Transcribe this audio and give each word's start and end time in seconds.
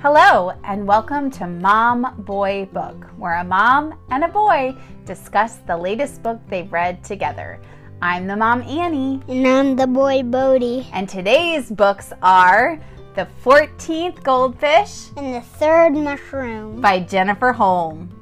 Hello, 0.00 0.52
and 0.64 0.86
welcome 0.86 1.30
to 1.32 1.46
Mom 1.46 2.14
Boy 2.24 2.68
Book, 2.72 3.06
where 3.16 3.34
a 3.34 3.44
mom 3.44 3.98
and 4.10 4.22
a 4.24 4.28
boy 4.28 4.74
discuss 5.04 5.56
the 5.66 5.76
latest 5.76 6.22
book 6.22 6.38
they've 6.48 6.70
read 6.72 7.02
together. 7.02 7.60
I'm 8.00 8.26
the 8.28 8.36
mom, 8.36 8.62
Annie, 8.62 9.20
And 9.28 9.46
I'm 9.46 9.76
the 9.76 9.86
boy 9.88 10.22
Bodie. 10.22 10.86
and 10.92 11.08
today's 11.08 11.68
books 11.70 12.12
are 12.22 12.80
The 13.16 13.26
14th 13.44 14.22
Goldfish 14.22 15.08
And 15.16 15.34
the 15.34 15.40
third 15.40 15.94
mushroom. 15.94 16.80
by 16.80 17.00
Jennifer 17.00 17.52
Holm. 17.52 18.14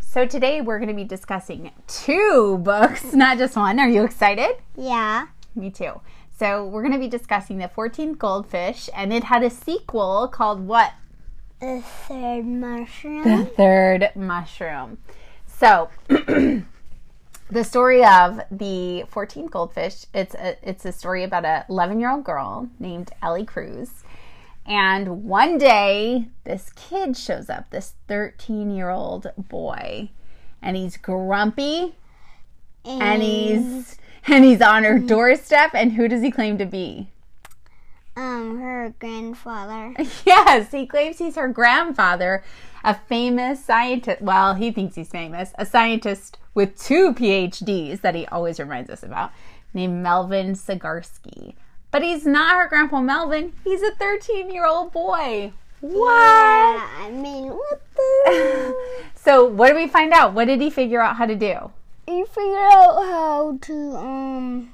So, 0.00 0.26
today 0.26 0.60
we're 0.62 0.78
going 0.78 0.88
to 0.88 0.94
be 0.94 1.04
discussing 1.04 1.70
two 1.86 2.58
books, 2.62 3.04
not 3.14 3.38
just 3.38 3.56
one. 3.56 3.78
Are 3.78 3.88
you 3.88 4.04
excited? 4.04 4.56
Yeah. 4.76 5.26
Me 5.54 5.70
too. 5.70 6.00
So, 6.38 6.64
we're 6.64 6.82
going 6.82 6.92
to 6.92 7.00
be 7.00 7.08
discussing 7.08 7.58
The 7.58 7.66
14th 7.66 8.16
Goldfish, 8.16 8.88
and 8.94 9.12
it 9.12 9.24
had 9.24 9.42
a 9.42 9.50
sequel 9.50 10.28
called 10.28 10.68
what? 10.68 10.92
The 11.58 11.82
third 12.06 12.46
Mushroom. 12.46 13.24
The. 13.24 13.44
Third 13.44 14.12
Mushroom. 14.14 14.98
So, 15.48 15.90
the 16.08 17.64
story 17.64 18.04
of 18.04 18.40
the 18.52 19.02
14th 19.12 19.50
goldfish, 19.50 20.06
it's 20.14 20.36
a, 20.36 20.56
it's 20.62 20.84
a 20.84 20.92
story 20.92 21.24
about 21.24 21.44
a 21.44 21.64
11-year-old 21.68 22.22
girl 22.22 22.68
named 22.78 23.10
Ellie 23.20 23.44
Cruz. 23.44 24.04
And 24.64 25.24
one 25.24 25.58
day, 25.58 26.28
this 26.44 26.70
kid 26.76 27.16
shows 27.16 27.50
up, 27.50 27.70
this 27.70 27.94
13-year-old 28.08 29.32
boy, 29.36 30.10
and 30.62 30.76
he's 30.76 30.98
grumpy 30.98 31.96
and 32.84 33.22
he's 33.22 33.98
and 34.26 34.44
he's 34.44 34.60
on 34.62 34.84
her 34.84 34.98
doorstep 34.98 35.70
and 35.74 35.92
who 35.92 36.08
does 36.08 36.22
he 36.22 36.30
claim 36.30 36.58
to 36.58 36.66
be? 36.66 37.08
um 38.16 38.58
her 38.60 38.92
grandfather. 38.98 39.94
Yes, 40.26 40.72
he 40.72 40.86
claims 40.86 41.18
he's 41.18 41.36
her 41.36 41.48
grandfather, 41.48 42.42
a 42.82 42.94
famous 42.94 43.64
scientist. 43.64 44.20
Well, 44.20 44.54
he 44.54 44.72
thinks 44.72 44.96
he's 44.96 45.08
famous, 45.08 45.52
a 45.56 45.64
scientist 45.64 46.36
with 46.52 46.76
two 46.78 47.14
PhDs 47.14 48.00
that 48.00 48.14
he 48.16 48.26
always 48.26 48.58
reminds 48.58 48.90
us 48.90 49.02
about, 49.04 49.30
named 49.72 50.02
Melvin 50.02 50.54
Sagarsky. 50.54 51.54
But 51.92 52.02
he's 52.02 52.26
not 52.26 52.56
her 52.56 52.68
grandpa 52.68 53.00
Melvin. 53.00 53.52
He's 53.64 53.82
a 53.82 53.92
13 53.92 54.50
year 54.50 54.66
old 54.66 54.92
boy. 54.92 55.52
What? 55.80 56.10
Yeah, 56.10 56.88
I 57.00 57.10
mean, 57.12 57.50
what 57.50 57.80
the? 57.94 58.76
So, 59.14 59.44
what 59.44 59.68
did 59.68 59.76
we 59.76 59.86
find 59.86 60.12
out? 60.12 60.32
What 60.32 60.46
did 60.46 60.60
he 60.60 60.70
figure 60.70 61.00
out 61.00 61.16
how 61.16 61.26
to 61.26 61.36
do? 61.36 61.70
You 62.12 62.26
figure 62.26 62.56
out 62.56 63.02
how 63.04 63.58
to 63.60 63.96
um 63.96 64.72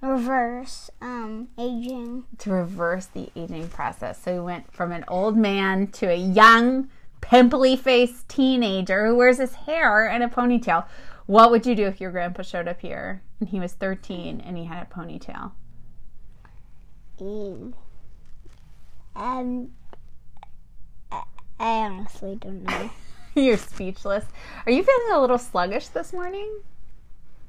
reverse 0.00 0.90
um 1.00 1.48
aging. 1.58 2.24
To 2.38 2.50
reverse 2.50 3.06
the 3.06 3.30
aging 3.36 3.68
process. 3.68 4.22
So, 4.22 4.34
he 4.34 4.40
went 4.40 4.72
from 4.72 4.92
an 4.92 5.04
old 5.08 5.36
man 5.36 5.88
to 5.88 6.06
a 6.06 6.16
young, 6.16 6.88
pimply 7.20 7.76
faced 7.76 8.28
teenager 8.28 9.06
who 9.06 9.16
wears 9.16 9.38
his 9.38 9.54
hair 9.54 10.06
in 10.08 10.22
a 10.22 10.28
ponytail. 10.28 10.86
What 11.26 11.50
would 11.50 11.66
you 11.66 11.74
do 11.74 11.86
if 11.86 12.00
your 12.00 12.10
grandpa 12.10 12.42
showed 12.42 12.66
up 12.66 12.80
here 12.80 13.22
and 13.38 13.48
he 13.48 13.60
was 13.60 13.72
13 13.74 14.40
and 14.40 14.56
he 14.56 14.64
had 14.64 14.82
a 14.82 14.92
ponytail? 14.92 15.52
And 17.20 17.74
um, 19.14 19.70
I 21.12 21.22
honestly 21.60 22.36
don't 22.36 22.64
know. 22.64 22.90
You're 23.34 23.56
speechless. 23.56 24.24
Are 24.66 24.72
you 24.72 24.82
feeling 24.82 25.12
a 25.12 25.20
little 25.20 25.38
sluggish 25.38 25.88
this 25.88 26.12
morning? 26.12 26.60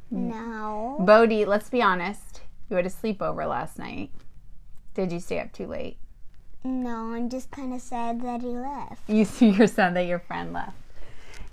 no. 0.09 0.97
Bodie, 0.99 1.45
let's 1.45 1.69
be 1.69 1.81
honest. 1.81 2.41
You 2.69 2.75
had 2.75 2.85
a 2.85 2.89
sleepover 2.89 3.47
last 3.47 3.79
night. 3.79 4.11
Did 4.93 5.11
you 5.11 5.19
stay 5.19 5.39
up 5.39 5.53
too 5.53 5.67
late? 5.67 5.97
No, 6.63 7.13
I'm 7.13 7.29
just 7.29 7.49
kind 7.49 7.73
of 7.73 7.81
sad 7.81 8.21
that 8.21 8.41
he 8.41 8.49
left. 8.49 9.09
You 9.09 9.25
see 9.25 9.49
your 9.57 9.67
son 9.67 9.93
that 9.95 10.05
your 10.05 10.19
friend 10.19 10.53
left. 10.53 10.77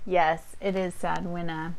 Yes, 0.05 0.55
it 0.61 0.75
is 0.75 0.93
sad 0.93 1.25
when 1.25 1.49
a 1.49 1.75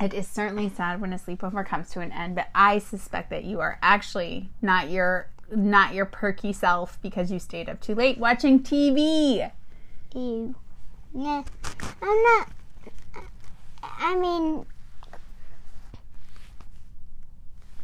it 0.00 0.14
is 0.14 0.26
certainly 0.26 0.68
sad 0.68 1.00
when 1.00 1.12
a 1.12 1.18
sleepover 1.18 1.64
comes 1.66 1.90
to 1.90 2.00
an 2.00 2.12
end, 2.12 2.34
but 2.34 2.48
I 2.54 2.78
suspect 2.78 3.30
that 3.30 3.44
you 3.44 3.60
are 3.60 3.78
actually 3.82 4.50
not 4.60 4.90
your 4.90 5.28
not 5.54 5.94
your 5.94 6.06
perky 6.06 6.52
self 6.52 7.00
because 7.02 7.30
you 7.30 7.38
stayed 7.38 7.68
up 7.68 7.80
too 7.80 7.94
late 7.94 8.18
watching 8.18 8.60
TV. 8.60 9.50
Ew. 10.14 10.54
Nah, 11.14 11.42
I'm 12.00 12.22
not. 12.22 12.48
I 13.82 14.16
mean, 14.16 14.64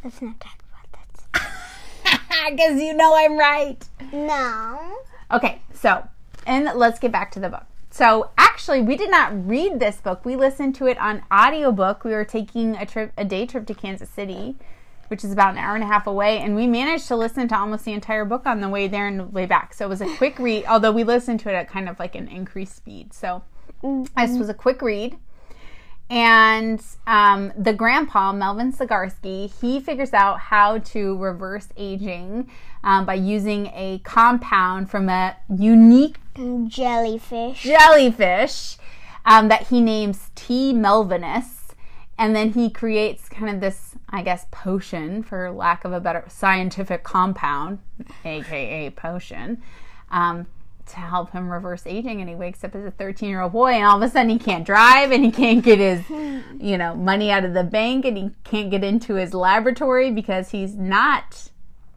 let's 0.03 0.21
not 0.21 0.39
talk 0.39 0.57
about 0.69 0.91
that. 0.91 2.49
Because 2.51 2.81
you 2.81 2.93
know 2.93 3.13
I'm 3.15 3.37
right. 3.37 3.77
No. 4.11 4.97
Okay, 5.31 5.61
so, 5.73 6.07
and 6.47 6.65
let's 6.75 6.97
get 6.97 7.11
back 7.11 7.31
to 7.31 7.39
the 7.39 7.49
book. 7.49 7.65
So, 7.91 8.31
actually, 8.37 8.81
we 8.81 8.95
did 8.95 9.11
not 9.11 9.47
read 9.47 9.79
this 9.79 9.97
book. 9.97 10.25
We 10.25 10.35
listened 10.35 10.73
to 10.75 10.87
it 10.87 10.97
on 10.99 11.23
audiobook. 11.31 12.03
We 12.03 12.11
were 12.11 12.25
taking 12.25 12.75
a 12.75 12.85
trip, 12.85 13.13
a 13.17 13.25
day 13.25 13.45
trip 13.45 13.67
to 13.67 13.73
Kansas 13.75 14.09
City, 14.09 14.55
which 15.09 15.23
is 15.23 15.31
about 15.31 15.53
an 15.53 15.57
hour 15.57 15.75
and 15.75 15.83
a 15.83 15.87
half 15.87 16.07
away, 16.07 16.39
and 16.39 16.55
we 16.55 16.65
managed 16.65 17.07
to 17.09 17.15
listen 17.15 17.47
to 17.49 17.57
almost 17.57 17.85
the 17.85 17.93
entire 17.93 18.25
book 18.25 18.45
on 18.45 18.61
the 18.61 18.69
way 18.69 18.87
there 18.87 19.07
and 19.07 19.19
the 19.19 19.25
way 19.25 19.45
back. 19.45 19.73
So, 19.73 19.85
it 19.85 19.89
was 19.89 20.01
a 20.01 20.15
quick 20.17 20.39
read, 20.39 20.65
although 20.65 20.91
we 20.91 21.03
listened 21.03 21.39
to 21.41 21.49
it 21.49 21.53
at 21.53 21.69
kind 21.69 21.89
of 21.89 21.99
like 21.99 22.15
an 22.15 22.27
increased 22.27 22.75
speed. 22.75 23.13
So, 23.13 23.43
this 23.83 24.37
was 24.37 24.49
a 24.49 24.53
quick 24.53 24.81
read. 24.81 25.17
And 26.09 26.81
um, 27.05 27.53
the 27.55 27.71
grandpa, 27.71 28.33
Melvin 28.33 28.73
Sagarsky, 28.73 29.51
he 29.61 29.79
figures 29.79 30.11
out 30.11 30.39
how 30.39 30.79
to 30.79 31.15
reverse 31.17 31.67
aging 31.77 32.49
um, 32.83 33.05
by 33.05 33.13
using 33.13 33.67
a 33.67 34.01
compound 34.03 34.89
from 34.89 35.07
a 35.07 35.37
unique 35.55 36.17
Jellyfish. 36.67 37.61
jellyfish 37.61 38.77
um, 39.25 39.49
that 39.49 39.67
he 39.67 39.81
names 39.81 40.31
T. 40.33 40.73
melvinus. 40.73 41.73
And 42.17 42.35
then 42.35 42.53
he 42.53 42.69
creates 42.69 43.29
kind 43.29 43.53
of 43.53 43.61
this, 43.61 43.88
I 44.11 44.23
guess, 44.23 44.45
potion, 44.51 45.23
for 45.23 45.51
lack 45.51 45.85
of 45.85 45.93
a 45.93 45.99
better 45.99 46.25
scientific 46.27 47.03
compound, 47.03 47.79
aka 48.25 48.89
potion, 48.91 49.61
um, 50.09 50.47
to 50.87 50.95
help 50.95 51.31
him 51.31 51.49
reverse 51.49 51.83
aging. 51.85 52.19
And 52.19 52.29
he 52.29 52.35
wakes 52.35 52.63
up 52.63 52.73
as 52.73 52.85
a 52.85 52.91
13 52.91 53.29
year 53.29 53.41
old 53.41 53.51
boy, 53.51 53.73
and 53.73 53.85
all 53.85 54.01
of 54.01 54.09
a 54.09 54.11
sudden 54.11 54.29
he 54.29 54.39
can't 54.39 54.65
drive 54.65 55.11
and 55.11 55.23
he 55.23 55.31
can't 55.31 55.63
get 55.63 55.79
his, 55.79 56.09
you 56.09 56.77
know, 56.77 56.95
money 56.95 57.31
out 57.31 57.45
of 57.45 57.53
the 57.53 57.63
bank 57.63 58.05
and 58.05 58.17
he 58.17 58.31
can't 58.43 58.71
get 58.71 58.83
into 58.83 59.15
his 59.15 59.33
laboratory 59.33 60.11
because 60.11 60.49
he's 60.49 60.75
not 60.75 61.49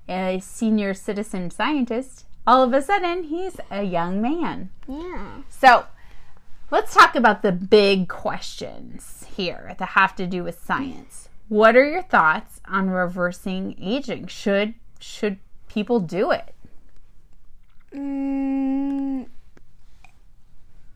a 0.08 0.40
senior 0.40 0.92
citizen 0.92 1.50
scientist. 1.50 2.26
All 2.46 2.62
of 2.62 2.74
a 2.74 2.82
sudden, 2.82 3.24
he's 3.24 3.56
a 3.70 3.84
young 3.84 4.20
man. 4.20 4.70
Yeah. 4.88 5.42
So, 5.48 5.86
let's 6.70 6.92
talk 6.92 7.14
about 7.14 7.42
the 7.42 7.52
big 7.52 8.08
questions 8.08 9.26
here 9.36 9.74
that 9.78 9.90
have 9.90 10.16
to 10.16 10.26
do 10.26 10.42
with 10.42 10.62
science. 10.62 11.28
What 11.48 11.76
are 11.76 11.84
your 11.84 12.02
thoughts 12.02 12.60
on 12.66 12.88
reversing 12.90 13.76
aging? 13.80 14.26
Should 14.28 14.74
should 14.98 15.38
people 15.68 16.00
do 16.00 16.30
it? 16.30 16.54
Mm, 17.94 19.26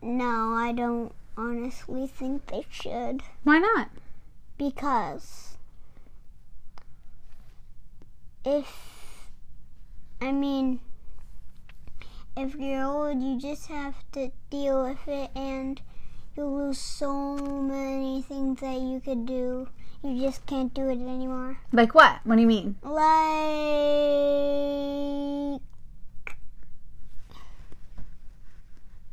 no, 0.01 0.53
I 0.53 0.71
don't 0.75 1.13
honestly 1.37 2.07
think 2.07 2.47
they 2.47 2.65
should 2.69 3.21
Why 3.43 3.59
not? 3.59 3.89
because 4.57 5.55
if 8.43 9.29
I 10.19 10.31
mean 10.31 10.79
if 12.35 12.55
you're 12.55 12.83
old 12.83 13.21
you 13.21 13.39
just 13.39 13.67
have 13.67 13.93
to 14.13 14.31
deal 14.49 14.83
with 14.83 15.07
it 15.07 15.29
and 15.35 15.79
you'll 16.35 16.57
lose 16.57 16.79
so 16.79 17.35
many 17.37 18.23
things 18.23 18.59
that 18.61 18.79
you 18.79 18.99
could 18.99 19.25
do. 19.27 19.67
You 20.07 20.21
just 20.21 20.45
can't 20.45 20.73
do 20.73 20.87
it 20.87 20.93
anymore. 20.93 21.59
Like 21.73 21.93
what? 21.93 22.21
What 22.23 22.35
do 22.35 22.41
you 22.41 22.47
mean? 22.47 22.77
Like 22.81 23.99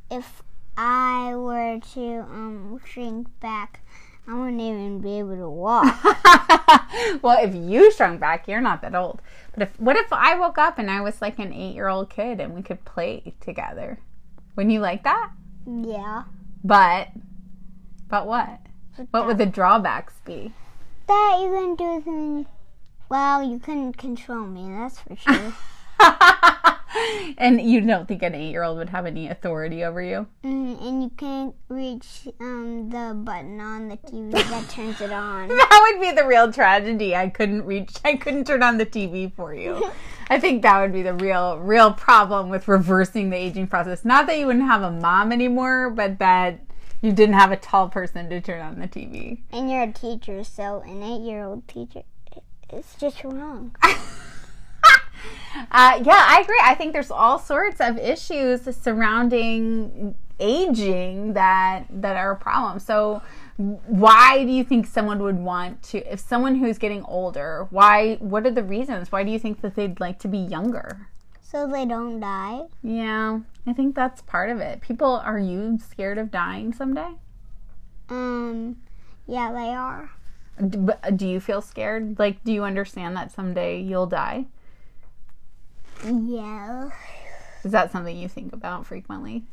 if 0.08 0.40
I 0.76 1.34
were 1.34 1.80
to 1.94 2.20
um 2.20 2.80
shrink 2.86 3.26
back, 3.40 3.80
I 4.28 4.34
wouldn't 4.34 4.60
even 4.60 5.00
be 5.00 5.18
able 5.18 5.36
to 5.36 5.50
walk. 5.50 5.84
well, 7.22 7.44
if 7.44 7.56
you 7.56 7.90
shrunk 7.90 8.20
back, 8.20 8.46
you're 8.46 8.60
not 8.60 8.80
that 8.82 8.94
old. 8.94 9.20
But 9.52 9.64
if 9.64 9.80
what 9.80 9.96
if 9.96 10.12
I 10.12 10.38
woke 10.38 10.58
up 10.58 10.78
and 10.78 10.88
I 10.88 11.00
was 11.00 11.20
like 11.20 11.40
an 11.40 11.52
eight 11.52 11.74
year 11.74 11.88
old 11.88 12.08
kid 12.08 12.38
and 12.38 12.54
we 12.54 12.62
could 12.62 12.84
play 12.84 13.34
together? 13.40 13.98
Wouldn't 14.54 14.72
you 14.72 14.80
like 14.80 15.02
that? 15.02 15.32
yeah. 15.66 16.22
But 16.62 17.08
but 18.08 18.28
what? 18.28 18.60
What 19.10 19.26
would 19.26 19.38
the 19.38 19.46
drawbacks 19.46 20.14
be? 20.24 20.52
That 21.06 21.38
you 21.42 21.50
couldn't 21.50 21.76
do 21.76 21.84
anything. 21.84 22.46
Well, 23.08 23.42
you 23.42 23.58
couldn't 23.58 23.94
control 23.94 24.46
me, 24.46 24.70
that's 24.70 24.98
for 25.00 25.16
sure. 25.16 25.52
and 27.38 27.60
you 27.60 27.80
don't 27.80 28.06
think 28.08 28.22
an 28.22 28.34
eight 28.34 28.50
year 28.50 28.62
old 28.62 28.78
would 28.78 28.88
have 28.88 29.06
any 29.06 29.28
authority 29.28 29.84
over 29.84 30.00
you? 30.00 30.26
Mm, 30.44 30.80
and 30.82 31.02
you 31.02 31.10
can't 31.10 31.54
reach 31.68 32.28
um, 32.40 32.88
the 32.90 33.14
button 33.14 33.60
on 33.60 33.88
the 33.88 33.96
TV 33.96 34.32
that 34.32 34.68
turns 34.70 35.00
it 35.00 35.12
on. 35.12 35.48
That 35.74 35.92
would 35.92 36.00
be 36.00 36.12
the 36.12 36.26
real 36.26 36.52
tragedy. 36.52 37.14
I 37.14 37.28
couldn't 37.28 37.64
reach, 37.64 37.96
I 38.04 38.16
couldn't 38.16 38.46
turn 38.46 38.62
on 38.62 38.78
the 38.78 38.86
TV 38.86 39.32
for 39.34 39.54
you. 39.54 39.90
I 40.30 40.40
think 40.40 40.62
that 40.62 40.80
would 40.80 40.92
be 40.92 41.02
the 41.02 41.14
real, 41.14 41.58
real 41.58 41.92
problem 41.92 42.48
with 42.48 42.66
reversing 42.68 43.28
the 43.28 43.36
aging 43.36 43.66
process. 43.66 44.04
Not 44.04 44.26
that 44.26 44.38
you 44.38 44.46
wouldn't 44.46 44.64
have 44.64 44.82
a 44.82 44.90
mom 44.90 45.32
anymore, 45.32 45.90
but 45.90 46.18
that 46.20 46.60
you 47.00 47.12
didn't 47.12 47.34
have 47.34 47.52
a 47.52 47.56
tall 47.56 47.88
person 47.88 48.28
to 48.30 48.40
turn 48.40 48.60
on 48.60 48.78
the 48.78 48.88
TV. 48.88 49.40
And 49.52 49.70
you're 49.70 49.82
a 49.82 49.92
teacher, 49.92 50.44
so 50.44 50.82
an 50.86 51.02
eight-year-old 51.02 51.68
teacher, 51.68 52.02
it's 52.70 52.94
just 52.96 53.22
wrong. 53.24 53.74
Uh, 55.70 56.02
yeah, 56.04 56.24
I 56.28 56.40
agree. 56.42 56.60
I 56.62 56.74
think 56.74 56.92
there's 56.92 57.10
all 57.10 57.38
sorts 57.38 57.80
of 57.80 57.96
issues 57.98 58.62
surrounding 58.76 60.14
aging 60.40 61.32
that 61.34 61.84
that 61.90 62.16
are 62.16 62.32
a 62.32 62.36
problem. 62.36 62.78
So, 62.78 63.22
why 63.56 64.44
do 64.44 64.50
you 64.50 64.64
think 64.64 64.86
someone 64.86 65.20
would 65.22 65.38
want 65.38 65.82
to? 65.84 66.12
If 66.12 66.20
someone 66.20 66.56
who's 66.56 66.78
getting 66.78 67.04
older, 67.04 67.66
why? 67.70 68.16
What 68.16 68.46
are 68.46 68.50
the 68.50 68.64
reasons? 68.64 69.12
Why 69.12 69.22
do 69.22 69.30
you 69.30 69.38
think 69.38 69.60
that 69.62 69.76
they'd 69.76 70.00
like 70.00 70.18
to 70.20 70.28
be 70.28 70.38
younger? 70.38 71.08
So 71.42 71.68
they 71.68 71.86
don't 71.86 72.18
die. 72.18 72.62
Yeah, 72.82 73.40
I 73.66 73.72
think 73.72 73.94
that's 73.94 74.20
part 74.22 74.50
of 74.50 74.60
it. 74.60 74.80
People, 74.80 75.16
are 75.24 75.38
you 75.38 75.78
scared 75.78 76.18
of 76.18 76.30
dying 76.30 76.72
someday? 76.72 77.12
Um, 78.08 78.76
yeah, 79.26 79.52
they 79.52 79.70
are. 79.74 80.10
Do, 80.68 80.90
do 81.16 81.26
you 81.26 81.40
feel 81.40 81.62
scared? 81.62 82.18
Like, 82.18 82.44
do 82.44 82.52
you 82.52 82.64
understand 82.64 83.16
that 83.16 83.32
someday 83.32 83.80
you'll 83.80 84.06
die? 84.06 84.44
Yeah. 86.04 86.90
Is 87.64 87.72
that 87.72 87.90
something 87.90 88.16
you 88.16 88.28
think 88.28 88.52
about 88.52 88.86
frequently? 88.86 89.44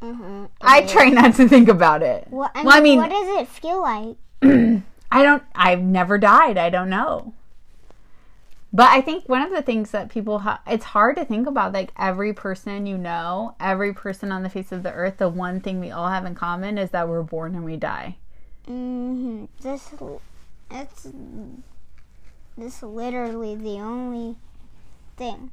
Mm-hmm. 0.00 0.44
I 0.60 0.82
try 0.82 1.08
not 1.08 1.34
to 1.34 1.48
think 1.48 1.68
about 1.68 2.02
it. 2.02 2.26
What, 2.30 2.52
I 2.54 2.58
mean, 2.58 2.66
Well, 2.66 2.76
I 2.76 2.80
mean- 2.80 2.98
what 2.98 3.10
does 3.10 3.40
it 3.40 3.48
feel 3.48 3.82
like? 3.82 4.16
I 5.10 5.22
don't, 5.22 5.42
I've 5.54 5.80
never 5.80 6.18
died. 6.18 6.56
I 6.58 6.70
don't 6.70 6.90
know. 6.90 7.34
But 8.72 8.90
I 8.90 9.00
think 9.00 9.28
one 9.28 9.42
of 9.42 9.50
the 9.50 9.62
things 9.62 9.92
that 9.92 10.10
people, 10.10 10.40
ha- 10.40 10.60
it's 10.66 10.84
hard 10.84 11.16
to 11.16 11.24
think 11.24 11.46
about 11.46 11.72
like 11.72 11.90
every 11.98 12.34
person 12.34 12.86
you 12.86 12.98
know, 12.98 13.54
every 13.58 13.94
person 13.94 14.30
on 14.30 14.42
the 14.42 14.50
face 14.50 14.72
of 14.72 14.82
the 14.82 14.92
earth, 14.92 15.16
the 15.16 15.28
one 15.28 15.60
thing 15.60 15.80
we 15.80 15.90
all 15.90 16.08
have 16.08 16.26
in 16.26 16.34
common 16.34 16.76
is 16.76 16.90
that 16.90 17.08
we're 17.08 17.22
born 17.22 17.54
and 17.54 17.64
we 17.64 17.76
die. 17.76 18.16
Mm-hmm. 18.68 19.46
This, 19.62 19.94
it's, 20.70 21.08
this 22.58 22.82
literally 22.82 23.54
the 23.54 23.80
only 23.80 24.36
thing. 25.16 25.50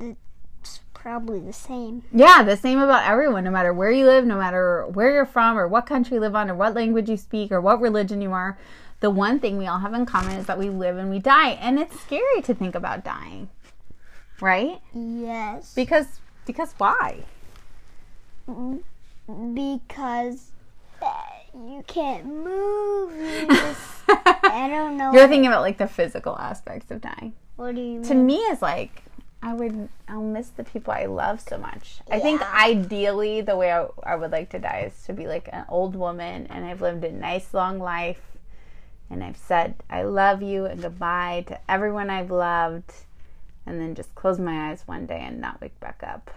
It's 0.00 0.80
probably 0.92 1.38
the 1.38 1.52
same. 1.52 2.02
Yeah, 2.12 2.42
the 2.42 2.56
same 2.56 2.80
about 2.80 3.08
everyone, 3.08 3.44
no 3.44 3.52
matter 3.52 3.72
where 3.72 3.92
you 3.92 4.06
live, 4.06 4.24
no 4.24 4.38
matter 4.38 4.86
where 4.88 5.12
you're 5.12 5.24
from, 5.24 5.56
or 5.56 5.68
what 5.68 5.86
country 5.86 6.16
you 6.16 6.20
live 6.20 6.34
on, 6.34 6.50
or 6.50 6.56
what 6.56 6.74
language 6.74 7.08
you 7.08 7.16
speak, 7.16 7.52
or 7.52 7.60
what 7.60 7.80
religion 7.80 8.20
you 8.20 8.32
are. 8.32 8.58
The 9.04 9.10
one 9.10 9.38
thing 9.38 9.58
we 9.58 9.66
all 9.66 9.80
have 9.80 9.92
in 9.92 10.06
common 10.06 10.38
is 10.38 10.46
that 10.46 10.58
we 10.58 10.70
live 10.70 10.96
and 10.96 11.10
we 11.10 11.18
die. 11.18 11.50
And 11.60 11.78
it's 11.78 12.00
scary 12.00 12.40
to 12.40 12.54
think 12.54 12.74
about 12.74 13.04
dying, 13.04 13.50
right? 14.40 14.80
Yes. 14.94 15.74
Because, 15.74 16.20
because 16.46 16.72
why? 16.78 17.18
because 19.26 20.52
uh, 21.02 21.12
you 21.54 21.84
can't 21.86 22.24
move. 22.24 23.14
You 23.14 23.46
just, 23.50 23.82
I 24.08 24.68
don't 24.70 24.96
know. 24.96 25.12
You're 25.12 25.28
thinking 25.28 25.48
about 25.48 25.60
like 25.60 25.76
the 25.76 25.86
physical 25.86 26.38
aspects 26.38 26.90
of 26.90 27.02
dying. 27.02 27.34
what 27.56 27.74
do 27.74 27.82
you 27.82 27.98
mean? 27.98 28.02
To 28.04 28.14
me, 28.14 28.36
is 28.36 28.62
like 28.62 29.02
I 29.42 29.52
would 29.52 29.90
I'll 30.08 30.22
miss 30.22 30.48
the 30.48 30.64
people 30.64 30.94
I 30.94 31.04
love 31.04 31.42
so 31.42 31.58
much. 31.58 31.98
I 32.10 32.20
think 32.20 32.40
ideally 32.54 33.42
the 33.42 33.54
way 33.54 33.70
I, 33.70 33.86
I 34.02 34.16
would 34.16 34.30
like 34.30 34.48
to 34.52 34.58
die 34.58 34.90
is 34.90 35.04
to 35.04 35.12
be 35.12 35.26
like 35.26 35.50
an 35.52 35.66
old 35.68 35.94
woman 35.94 36.46
and 36.46 36.64
I've 36.64 36.80
lived 36.80 37.04
a 37.04 37.12
nice 37.12 37.52
long 37.52 37.78
life 37.78 38.22
and 39.14 39.22
I've 39.22 39.36
said 39.36 39.76
I 39.88 40.02
love 40.02 40.42
you 40.42 40.66
and 40.66 40.82
goodbye 40.82 41.44
to 41.46 41.58
everyone 41.70 42.10
I've 42.10 42.32
loved 42.32 42.92
and 43.64 43.80
then 43.80 43.94
just 43.94 44.12
close 44.16 44.40
my 44.40 44.70
eyes 44.70 44.82
one 44.86 45.06
day 45.06 45.20
and 45.20 45.40
not 45.40 45.60
wake 45.60 45.78
back 45.78 46.02
up. 46.06 46.32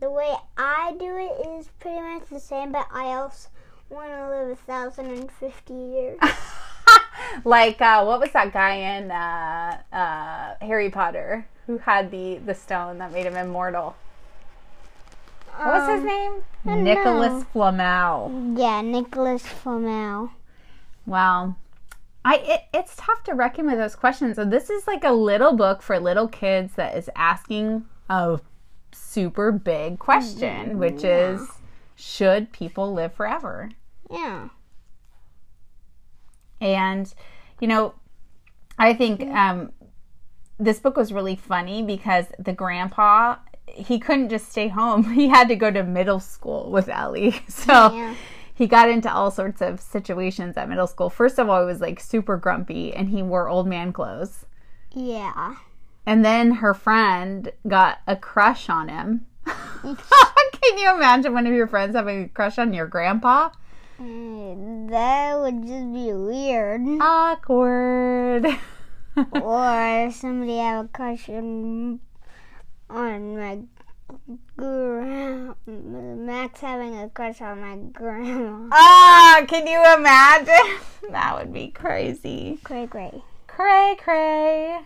The 0.00 0.10
way 0.10 0.34
I 0.58 0.94
do 0.98 1.16
it 1.16 1.46
is 1.48 1.68
pretty 1.78 2.00
much 2.00 2.28
the 2.28 2.40
same, 2.40 2.72
but 2.72 2.86
I 2.92 3.04
also 3.14 3.48
want 3.88 4.10
to 4.10 4.28
live 4.28 4.48
a 4.50 4.56
thousand 4.56 5.06
and 5.12 5.30
fifty 5.30 5.74
years. 5.74 6.18
like 7.44 7.80
uh, 7.80 8.02
what 8.04 8.18
was 8.20 8.32
that 8.32 8.52
guy 8.52 8.74
in 8.74 9.10
uh, 9.12 9.78
uh, 9.92 10.64
Harry 10.66 10.90
Potter 10.90 11.46
who 11.66 11.78
had 11.78 12.10
the 12.10 12.38
the 12.44 12.54
stone 12.54 12.98
that 12.98 13.12
made 13.12 13.26
him 13.26 13.36
immortal? 13.36 13.94
What 15.56 15.66
was 15.68 15.88
his 15.90 16.00
Um, 16.00 16.06
name? 16.06 16.84
Nicholas. 16.84 17.44
Flamel. 17.52 18.54
Yeah, 18.56 18.80
Nicholas 18.80 19.42
Flamel. 19.42 20.30
Wow. 21.06 21.56
I 22.24 22.36
it, 22.36 22.60
it's 22.74 22.94
tough 22.96 23.22
to 23.24 23.34
reckon 23.34 23.66
with 23.66 23.76
those 23.76 23.96
questions. 23.96 24.36
So 24.36 24.44
this 24.44 24.70
is 24.70 24.86
like 24.86 25.04
a 25.04 25.12
little 25.12 25.54
book 25.54 25.82
for 25.82 25.98
little 25.98 26.28
kids 26.28 26.74
that 26.74 26.96
is 26.96 27.08
asking 27.16 27.86
a 28.08 28.40
super 28.92 29.52
big 29.52 29.98
question, 29.98 30.78
which 30.78 31.04
is 31.04 31.48
should 31.94 32.52
people 32.52 32.92
live 32.92 33.14
forever? 33.14 33.70
Yeah. 34.10 34.48
And 36.60 37.12
you 37.60 37.68
know, 37.68 37.94
I 38.78 38.92
think 38.92 39.22
um 39.22 39.72
this 40.58 40.78
book 40.78 40.96
was 40.96 41.12
really 41.12 41.36
funny 41.36 41.82
because 41.82 42.26
the 42.38 42.52
grandpa 42.52 43.36
he 43.66 43.98
couldn't 43.98 44.28
just 44.28 44.50
stay 44.50 44.68
home. 44.68 45.04
He 45.14 45.28
had 45.28 45.48
to 45.48 45.56
go 45.56 45.70
to 45.70 45.82
middle 45.82 46.20
school 46.20 46.70
with 46.70 46.88
Ellie. 46.88 47.40
So 47.48 47.94
Yeah. 47.94 48.14
He 48.60 48.66
got 48.66 48.90
into 48.90 49.10
all 49.10 49.30
sorts 49.30 49.62
of 49.62 49.80
situations 49.80 50.54
at 50.58 50.68
middle 50.68 50.86
school. 50.86 51.08
First 51.08 51.38
of 51.38 51.48
all, 51.48 51.60
he 51.60 51.66
was 51.66 51.80
like 51.80 51.98
super 51.98 52.36
grumpy 52.36 52.92
and 52.92 53.08
he 53.08 53.22
wore 53.22 53.48
old 53.48 53.66
man 53.66 53.90
clothes. 53.90 54.44
Yeah. 54.92 55.54
And 56.04 56.22
then 56.22 56.50
her 56.56 56.74
friend 56.74 57.52
got 57.66 58.00
a 58.06 58.16
crush 58.16 58.68
on 58.68 58.90
him. 58.90 59.24
Can 59.82 60.76
you 60.76 60.94
imagine 60.94 61.32
one 61.32 61.46
of 61.46 61.54
your 61.54 61.68
friends 61.68 61.96
having 61.96 62.24
a 62.24 62.28
crush 62.28 62.58
on 62.58 62.74
your 62.74 62.86
grandpa? 62.86 63.48
Mm, 63.98 64.90
That 64.90 65.40
would 65.40 65.62
just 65.62 65.90
be 65.94 66.12
weird. 66.12 66.82
Awkward. 67.00 68.44
or 69.32 70.10
somebody 70.12 70.58
have 70.58 70.84
a 70.84 70.88
crush 70.88 71.30
on, 71.30 72.00
on 72.90 73.38
my 73.38 73.60
grandma. 74.56 75.54
Max 75.66 76.60
having 76.60 76.96
a 76.98 77.08
crush 77.08 77.40
on 77.40 77.60
my 77.60 77.76
grandma. 77.92 78.68
Ah, 78.72 79.44
can 79.46 79.66
you 79.66 79.80
imagine? 79.96 80.78
That 81.10 81.38
would 81.38 81.52
be 81.52 81.68
crazy. 81.68 82.58
Cray 82.62 82.86
cray. 82.86 83.22
Cray, 83.46 83.96
cray. 83.98 84.80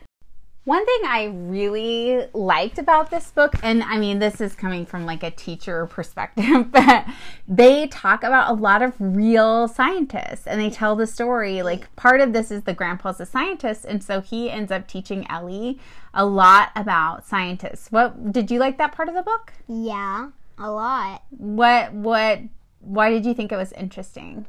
One 0.64 0.86
thing 0.86 1.00
I 1.04 1.24
really 1.24 2.26
liked 2.32 2.78
about 2.78 3.10
this 3.10 3.30
book, 3.30 3.54
and 3.62 3.82
I 3.82 3.98
mean, 3.98 4.18
this 4.18 4.40
is 4.40 4.54
coming 4.54 4.86
from 4.86 5.04
like 5.04 5.22
a 5.22 5.30
teacher 5.30 5.84
perspective, 5.90 6.72
but 6.72 7.04
they 7.46 7.86
talk 7.88 8.24
about 8.24 8.50
a 8.50 8.54
lot 8.54 8.80
of 8.80 8.94
real 8.98 9.68
scientists 9.68 10.46
and 10.46 10.58
they 10.58 10.70
tell 10.70 10.96
the 10.96 11.06
story. 11.06 11.62
Like, 11.62 11.94
part 11.96 12.22
of 12.22 12.32
this 12.32 12.50
is 12.50 12.62
the 12.62 12.72
grandpa's 12.72 13.20
a 13.20 13.26
scientist, 13.26 13.84
and 13.84 14.02
so 14.02 14.22
he 14.22 14.50
ends 14.50 14.72
up 14.72 14.88
teaching 14.88 15.26
Ellie 15.30 15.78
a 16.14 16.24
lot 16.24 16.70
about 16.74 17.26
scientists. 17.26 17.92
What 17.92 18.32
did 18.32 18.50
you 18.50 18.58
like 18.58 18.78
that 18.78 18.92
part 18.92 19.10
of 19.10 19.14
the 19.14 19.22
book? 19.22 19.52
Yeah, 19.68 20.30
a 20.56 20.70
lot. 20.70 21.24
What, 21.28 21.92
what, 21.92 22.40
why 22.80 23.10
did 23.10 23.26
you 23.26 23.34
think 23.34 23.52
it 23.52 23.56
was 23.56 23.72
interesting? 23.72 24.46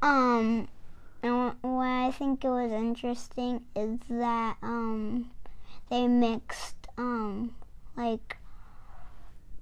Um, 0.00 0.68
and 1.22 1.54
what 1.62 1.86
I 1.86 2.10
think 2.10 2.44
it 2.44 2.48
was 2.48 2.72
interesting 2.72 3.62
is 3.76 3.98
that 4.08 4.56
um, 4.62 5.30
they 5.90 6.06
mixed 6.08 6.88
um, 6.98 7.54
like 7.96 8.36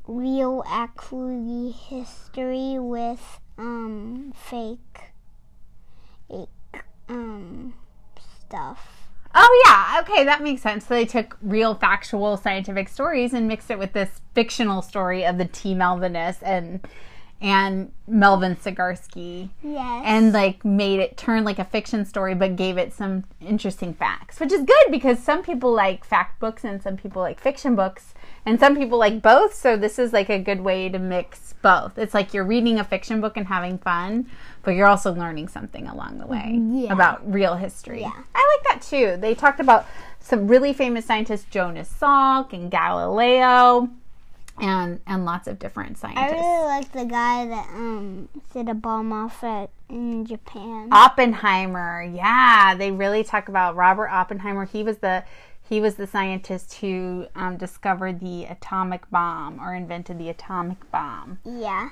real, 0.06 0.64
actually 0.66 1.70
history 1.70 2.78
with 2.78 3.40
um 3.58 4.32
fake, 4.34 5.12
fake 6.28 6.84
um 7.08 7.74
stuff. 8.40 9.08
Oh 9.32 9.62
yeah, 9.66 10.00
okay, 10.00 10.24
that 10.24 10.42
makes 10.42 10.62
sense. 10.62 10.86
So 10.86 10.94
they 10.94 11.04
took 11.04 11.38
real 11.40 11.74
factual 11.74 12.36
scientific 12.36 12.88
stories 12.88 13.32
and 13.32 13.46
mixed 13.46 13.70
it 13.70 13.78
with 13.78 13.92
this 13.92 14.20
fictional 14.34 14.82
story 14.82 15.24
of 15.24 15.38
the 15.38 15.44
T 15.44 15.74
Melvinus 15.74 16.38
and 16.42 16.80
and 17.40 17.90
Melvin 18.06 18.56
Sagarsky 18.56 19.48
Yes. 19.62 20.02
and 20.04 20.32
like 20.32 20.64
made 20.64 21.00
it 21.00 21.16
turn 21.16 21.44
like 21.44 21.58
a 21.58 21.64
fiction 21.64 22.04
story 22.04 22.34
but 22.34 22.56
gave 22.56 22.76
it 22.76 22.92
some 22.92 23.24
interesting 23.40 23.94
facts 23.94 24.38
which 24.40 24.52
is 24.52 24.62
good 24.62 24.90
because 24.90 25.18
some 25.18 25.42
people 25.42 25.72
like 25.72 26.04
fact 26.04 26.38
books 26.40 26.64
and 26.64 26.82
some 26.82 26.96
people 26.96 27.22
like 27.22 27.40
fiction 27.40 27.74
books 27.74 28.12
and 28.44 28.58
some 28.60 28.76
people 28.76 28.98
like 28.98 29.22
both 29.22 29.54
so 29.54 29.76
this 29.76 29.98
is 29.98 30.12
like 30.12 30.28
a 30.28 30.38
good 30.38 30.60
way 30.60 30.88
to 30.88 30.98
mix 30.98 31.54
both 31.62 31.98
it's 31.98 32.14
like 32.14 32.34
you're 32.34 32.44
reading 32.44 32.78
a 32.78 32.84
fiction 32.84 33.20
book 33.20 33.36
and 33.36 33.46
having 33.46 33.78
fun 33.78 34.26
but 34.62 34.72
you're 34.72 34.86
also 34.86 35.12
learning 35.14 35.46
something 35.48 35.86
along 35.86 36.18
the 36.18 36.26
way 36.26 36.58
Yeah. 36.72 36.92
about 36.92 37.30
real 37.32 37.54
history 37.54 38.00
Yeah. 38.00 38.12
i 38.34 38.58
like 38.58 38.72
that 38.74 38.82
too 38.86 39.16
they 39.18 39.34
talked 39.34 39.60
about 39.60 39.86
some 40.20 40.46
really 40.48 40.72
famous 40.72 41.04
scientists 41.06 41.44
jonas 41.50 41.90
salk 42.00 42.52
and 42.52 42.70
galileo 42.70 43.88
and 44.60 45.00
and 45.06 45.24
lots 45.24 45.48
of 45.48 45.58
different 45.58 45.98
scientists. 45.98 46.32
I 46.32 46.36
really 46.36 46.64
like 46.64 46.92
the 46.92 47.04
guy 47.04 47.46
that 47.46 47.68
um 47.70 48.28
set 48.52 48.68
a 48.68 48.74
bomb 48.74 49.12
off 49.12 49.42
at 49.42 49.70
in 49.88 50.24
Japan. 50.24 50.88
Oppenheimer. 50.92 52.02
Yeah, 52.02 52.74
they 52.74 52.90
really 52.90 53.24
talk 53.24 53.48
about 53.48 53.76
Robert 53.76 54.08
Oppenheimer. 54.08 54.64
He 54.66 54.82
was 54.82 54.98
the 54.98 55.24
he 55.68 55.80
was 55.80 55.94
the 55.94 56.06
scientist 56.06 56.74
who 56.74 57.26
um, 57.36 57.56
discovered 57.56 58.18
the 58.18 58.44
atomic 58.46 59.08
bomb 59.08 59.60
or 59.60 59.74
invented 59.74 60.18
the 60.18 60.28
atomic 60.28 60.90
bomb. 60.90 61.38
yeah. 61.44 61.90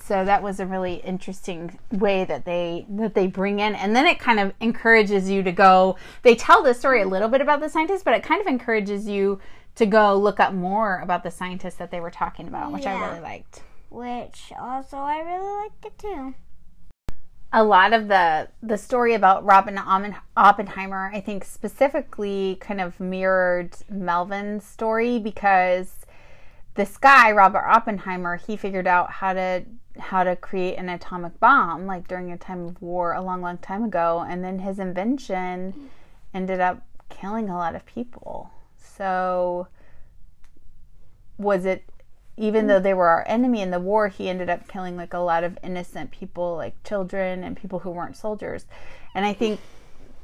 So 0.00 0.24
that 0.24 0.42
was 0.42 0.58
a 0.58 0.64
really 0.64 0.94
interesting 0.94 1.78
way 1.90 2.24
that 2.24 2.46
they 2.46 2.86
that 2.88 3.14
they 3.14 3.26
bring 3.26 3.60
in, 3.60 3.74
and 3.74 3.94
then 3.94 4.06
it 4.06 4.18
kind 4.18 4.40
of 4.40 4.54
encourages 4.58 5.28
you 5.28 5.42
to 5.42 5.52
go. 5.52 5.96
They 6.22 6.34
tell 6.34 6.62
the 6.62 6.72
story 6.72 7.02
a 7.02 7.06
little 7.06 7.28
bit 7.28 7.42
about 7.42 7.60
the 7.60 7.68
scientists, 7.68 8.02
but 8.02 8.14
it 8.14 8.22
kind 8.22 8.40
of 8.40 8.46
encourages 8.46 9.06
you 9.06 9.38
to 9.76 9.86
go 9.86 10.16
look 10.16 10.38
up 10.40 10.52
more 10.52 10.98
about 11.00 11.22
the 11.22 11.30
scientists 11.30 11.76
that 11.76 11.90
they 11.90 12.00
were 12.00 12.10
talking 12.10 12.48
about, 12.48 12.72
which 12.72 12.86
I 12.86 12.98
really 13.08 13.20
liked. 13.20 13.62
Which 13.90 14.52
also 14.58 14.96
I 14.98 15.18
really 15.20 15.62
liked 15.62 15.84
it 15.84 15.98
too. 15.98 16.34
a 17.52 17.62
lot 17.62 17.92
of 17.92 18.08
the 18.08 18.48
the 18.62 18.78
story 18.78 19.14
about 19.14 19.44
Robin 19.44 19.78
Oppenheimer, 20.36 21.10
I 21.12 21.20
think 21.20 21.44
specifically 21.44 22.56
kind 22.60 22.80
of 22.80 22.98
mirrored 22.98 23.76
Melvin's 23.90 24.64
story 24.64 25.18
because 25.18 26.06
this 26.74 26.96
guy 26.96 27.30
Robert 27.32 27.64
Oppenheimer, 27.66 28.36
he 28.36 28.56
figured 28.56 28.86
out 28.86 29.10
how 29.10 29.34
to 29.34 29.64
how 29.98 30.24
to 30.24 30.34
create 30.36 30.76
an 30.76 30.88
atomic 30.88 31.38
bomb 31.38 31.86
like 31.86 32.08
during 32.08 32.32
a 32.32 32.38
time 32.38 32.64
of 32.64 32.80
war 32.80 33.12
a 33.12 33.20
long 33.20 33.42
long 33.42 33.58
time 33.58 33.84
ago 33.84 34.24
and 34.26 34.42
then 34.42 34.60
his 34.60 34.78
invention 34.78 35.90
ended 36.32 36.60
up 36.60 36.82
killing 37.10 37.50
a 37.50 37.56
lot 37.56 37.74
of 37.74 37.84
people. 37.84 38.50
So 39.02 39.66
was 41.36 41.64
it 41.64 41.82
even 42.36 42.68
though 42.68 42.78
they 42.78 42.94
were 42.94 43.08
our 43.08 43.24
enemy 43.26 43.60
in 43.60 43.72
the 43.72 43.80
war, 43.80 44.06
he 44.06 44.28
ended 44.28 44.48
up 44.48 44.68
killing 44.68 44.96
like 44.96 45.12
a 45.12 45.18
lot 45.18 45.42
of 45.42 45.58
innocent 45.60 46.12
people, 46.12 46.54
like 46.54 46.80
children 46.84 47.42
and 47.42 47.56
people 47.56 47.80
who 47.80 47.90
weren't 47.90 48.16
soldiers. 48.16 48.64
And 49.12 49.26
I 49.26 49.32
think 49.32 49.58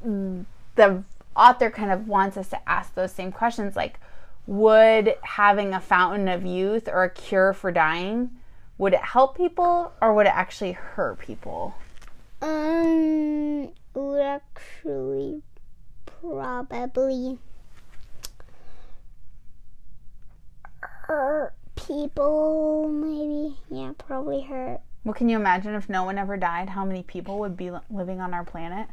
the 0.02 1.02
author 1.34 1.70
kind 1.70 1.90
of 1.90 2.06
wants 2.06 2.36
us 2.36 2.50
to 2.50 2.68
ask 2.68 2.94
those 2.94 3.10
same 3.10 3.32
questions 3.32 3.74
like, 3.74 3.98
would 4.46 5.16
having 5.22 5.74
a 5.74 5.80
fountain 5.80 6.28
of 6.28 6.46
youth 6.46 6.86
or 6.86 7.02
a 7.02 7.10
cure 7.10 7.52
for 7.52 7.72
dying 7.72 8.30
would 8.78 8.94
it 8.94 9.02
help 9.02 9.36
people 9.36 9.92
or 10.00 10.14
would 10.14 10.26
it 10.26 10.32
actually 10.32 10.72
hurt 10.72 11.18
people 11.18 11.74
Um, 12.40 13.72
would 13.94 14.22
actually 14.22 15.42
probably 16.06 17.40
hurt 21.08 21.54
people. 21.74 22.88
Maybe, 22.88 23.56
yeah, 23.70 23.92
probably 23.98 24.42
hurt. 24.42 24.80
well 25.04 25.14
can 25.14 25.28
you 25.28 25.36
imagine 25.36 25.74
if 25.74 25.88
no 25.88 26.04
one 26.04 26.18
ever 26.18 26.36
died 26.36 26.68
how 26.68 26.84
many 26.84 27.02
people 27.02 27.38
would 27.40 27.56
be 27.56 27.70
living 27.90 28.20
on 28.20 28.34
our 28.34 28.44
planet 28.44 28.88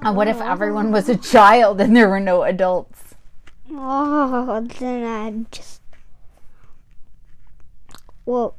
and 0.00 0.16
what 0.16 0.28
if 0.28 0.40
everyone 0.40 0.92
was 0.92 1.08
a 1.08 1.14
oh. 1.14 1.16
child 1.16 1.80
and 1.80 1.94
there 1.94 2.08
were 2.08 2.20
no 2.20 2.44
adults 2.44 3.08
Oh, 3.70 4.66
then 4.78 5.04
I'd 5.04 5.52
just 5.52 5.82
well, 8.24 8.56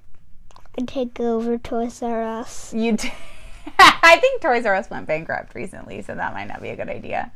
I'd 0.78 0.88
take 0.88 1.20
over 1.20 1.58
Toys 1.58 2.02
R 2.02 2.24
Us. 2.24 2.74
You, 2.74 2.98
d- 2.98 3.14
I 3.80 4.18
think 4.20 4.42
Toys 4.42 4.66
R 4.66 4.76
Us 4.76 4.90
went 4.90 5.08
bankrupt 5.08 5.56
recently, 5.56 6.02
so 6.02 6.16
that 6.16 6.34
might 6.34 6.48
not 6.48 6.62
be 6.62 6.70
a 6.70 6.76
good 6.76 6.90
idea. 6.90 7.32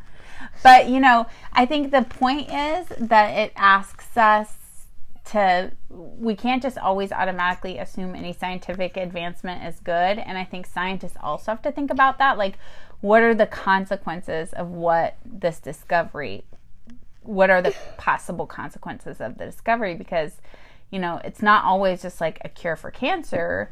But 0.61 0.89
you 0.89 0.99
know, 0.99 1.27
I 1.53 1.65
think 1.65 1.91
the 1.91 2.01
point 2.01 2.49
is 2.51 2.87
that 2.99 3.37
it 3.37 3.53
asks 3.55 4.17
us 4.17 4.51
to. 5.31 5.71
We 5.89 6.35
can't 6.35 6.61
just 6.61 6.77
always 6.77 7.11
automatically 7.11 7.77
assume 7.77 8.15
any 8.15 8.33
scientific 8.33 8.97
advancement 8.97 9.63
is 9.65 9.79
good, 9.79 10.19
and 10.19 10.37
I 10.37 10.43
think 10.43 10.65
scientists 10.65 11.17
also 11.21 11.51
have 11.51 11.61
to 11.63 11.71
think 11.71 11.91
about 11.91 12.17
that. 12.19 12.37
Like, 12.37 12.57
what 13.01 13.21
are 13.21 13.35
the 13.35 13.45
consequences 13.45 14.53
of 14.53 14.69
what 14.69 15.17
this 15.25 15.59
discovery? 15.59 16.43
What 17.21 17.49
are 17.49 17.61
the 17.61 17.75
possible 17.97 18.45
consequences 18.45 19.21
of 19.21 19.37
the 19.37 19.45
discovery? 19.45 19.95
Because 19.95 20.37
you 20.93 20.99
know, 20.99 21.19
it's 21.23 21.41
not 21.41 21.65
always 21.65 22.03
just 22.03 22.21
like 22.21 22.37
a 22.45 22.49
cure 22.49 22.75
for 22.75 22.91
cancer 22.91 23.71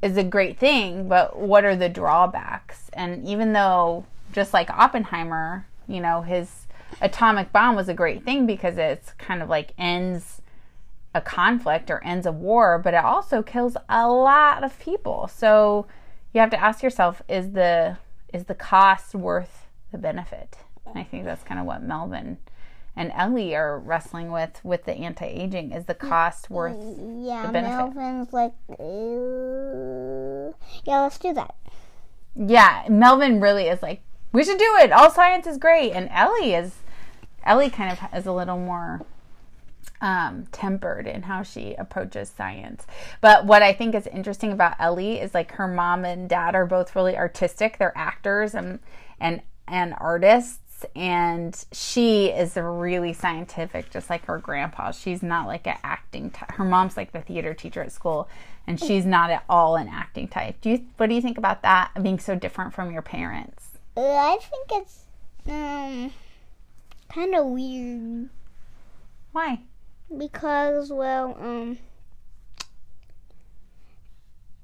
is 0.00 0.16
a 0.16 0.22
great 0.22 0.56
thing, 0.56 1.08
but 1.08 1.36
what 1.36 1.64
are 1.64 1.74
the 1.74 1.88
drawbacks? 1.88 2.88
And 2.92 3.26
even 3.26 3.52
though, 3.54 4.06
just 4.32 4.54
like 4.54 4.70
Oppenheimer, 4.70 5.66
you 5.88 6.00
know, 6.00 6.22
his 6.22 6.68
atomic 7.02 7.52
bomb 7.52 7.74
was 7.74 7.88
a 7.88 7.94
great 7.94 8.22
thing 8.22 8.46
because 8.46 8.78
it's 8.78 9.10
kind 9.14 9.42
of 9.42 9.48
like 9.48 9.72
ends 9.78 10.40
a 11.14 11.20
conflict 11.20 11.90
or 11.90 12.02
ends 12.04 12.26
a 12.26 12.32
war, 12.32 12.78
but 12.78 12.94
it 12.94 13.04
also 13.04 13.42
kills 13.42 13.76
a 13.88 14.08
lot 14.08 14.62
of 14.62 14.78
people. 14.78 15.28
So 15.32 15.86
you 16.32 16.40
have 16.40 16.50
to 16.50 16.60
ask 16.62 16.82
yourself: 16.82 17.22
is 17.28 17.52
the 17.52 17.96
is 18.32 18.44
the 18.44 18.54
cost 18.54 19.14
worth 19.14 19.66
the 19.92 19.98
benefit? 19.98 20.58
And 20.86 20.98
I 20.98 21.04
think 21.04 21.24
that's 21.24 21.44
kind 21.44 21.60
of 21.60 21.66
what 21.66 21.82
Melvin 21.82 22.38
and 22.96 23.12
Ellie 23.14 23.54
are 23.54 23.78
wrestling 23.78 24.32
with 24.32 24.60
with 24.64 24.84
the 24.84 24.92
anti-aging. 24.92 25.72
Is 25.72 25.84
the 25.86 25.94
cost 25.94 26.46
mm, 26.48 26.50
worth? 26.50 26.76
Yeah, 26.76 27.46
the 27.46 27.52
benefit. 27.52 27.94
Melvin's 27.94 28.32
like, 28.32 28.52
"Ew." 28.78 30.54
yeah, 30.84 31.02
let's 31.02 31.18
do 31.18 31.32
that. 31.34 31.54
yeah, 32.34 32.84
Melvin 32.88 33.40
really 33.40 33.68
is 33.68 33.82
like, 33.82 34.02
we 34.32 34.44
should 34.44 34.58
do 34.58 34.76
it. 34.80 34.92
All 34.92 35.10
science 35.10 35.46
is 35.46 35.58
great, 35.58 35.92
and 35.92 36.08
Ellie 36.12 36.54
is, 36.54 36.76
Ellie 37.44 37.70
kind 37.70 37.92
of 37.92 37.98
is 38.14 38.26
a 38.26 38.32
little 38.32 38.58
more 38.58 39.00
um, 40.00 40.46
tempered 40.52 41.06
in 41.06 41.22
how 41.22 41.42
she 41.42 41.74
approaches 41.74 42.28
science. 42.28 42.86
But 43.20 43.46
what 43.46 43.62
I 43.62 43.72
think 43.72 43.94
is 43.94 44.06
interesting 44.06 44.52
about 44.52 44.76
Ellie 44.78 45.20
is 45.20 45.34
like 45.34 45.52
her 45.52 45.68
mom 45.68 46.04
and 46.04 46.28
dad 46.28 46.54
are 46.54 46.66
both 46.66 46.94
really 46.94 47.16
artistic. 47.16 47.78
They're 47.78 47.96
actors 47.96 48.54
and 48.54 48.78
and 49.20 49.42
and 49.66 49.94
artists, 49.98 50.84
and 50.96 51.64
she 51.72 52.26
is 52.26 52.56
really 52.56 53.12
scientific, 53.12 53.90
just 53.90 54.08
like 54.08 54.24
her 54.26 54.38
grandpa. 54.38 54.92
She's 54.92 55.22
not 55.22 55.46
like 55.46 55.66
an 55.66 55.76
acting. 55.82 56.30
T- 56.30 56.40
her 56.50 56.64
mom's 56.64 56.96
like 56.96 57.12
the 57.12 57.20
theater 57.20 57.54
teacher 57.54 57.82
at 57.82 57.92
school, 57.92 58.28
and 58.66 58.80
she's 58.80 59.04
not 59.04 59.30
at 59.30 59.44
all 59.48 59.76
an 59.76 59.88
acting 59.88 60.28
type. 60.28 60.60
Do 60.60 60.70
you? 60.70 60.86
What 60.96 61.08
do 61.08 61.14
you 61.14 61.20
think 61.20 61.38
about 61.38 61.62
that 61.62 61.90
being 62.02 62.18
so 62.18 62.34
different 62.34 62.72
from 62.72 62.92
your 62.92 63.02
parents? 63.02 63.64
I 63.96 64.38
think 64.40 64.82
it's 64.82 65.04
um 65.48 66.12
kind 67.08 67.34
of 67.34 67.46
weird 67.46 68.28
Why? 69.32 69.60
Because, 70.16 70.90
well, 70.90 71.36
um, 71.40 71.78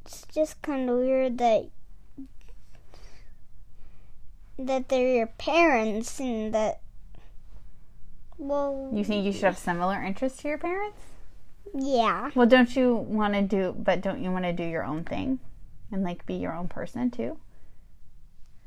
it's 0.05 0.25
just 0.35 0.61
kind 0.63 0.89
of 0.89 0.97
weird 0.99 1.39
that 1.39 1.67
that 4.59 4.89
they're 4.89 5.15
your 5.15 5.27
parents 5.27 6.21
and 6.21 6.55
that. 6.55 6.81
Well, 8.39 8.91
You 8.93 9.05
think 9.05 9.25
you 9.25 9.33
should 9.33 9.45
have 9.45 9.59
similar 9.59 10.03
interests 10.03 10.43
to 10.43 10.49
your 10.49 10.59
parents? 10.59 10.99
yeah. 11.77 12.31
Well, 12.35 12.47
don't 12.47 12.75
you 12.77 12.95
want 12.95 13.35
to 13.35 13.43
do, 13.43 13.75
but 13.79 14.01
don't 14.01 14.23
you 14.23 14.31
want 14.31 14.45
to 14.45 14.53
do 14.53 14.63
your 14.65 14.85
own 14.85 15.05
thing 15.05 15.39
and 15.91 16.03
like 16.05 16.25
be 16.27 16.35
your 16.35 16.53
own 16.55 16.69
person 16.69 17.11
too? 17.11 17.39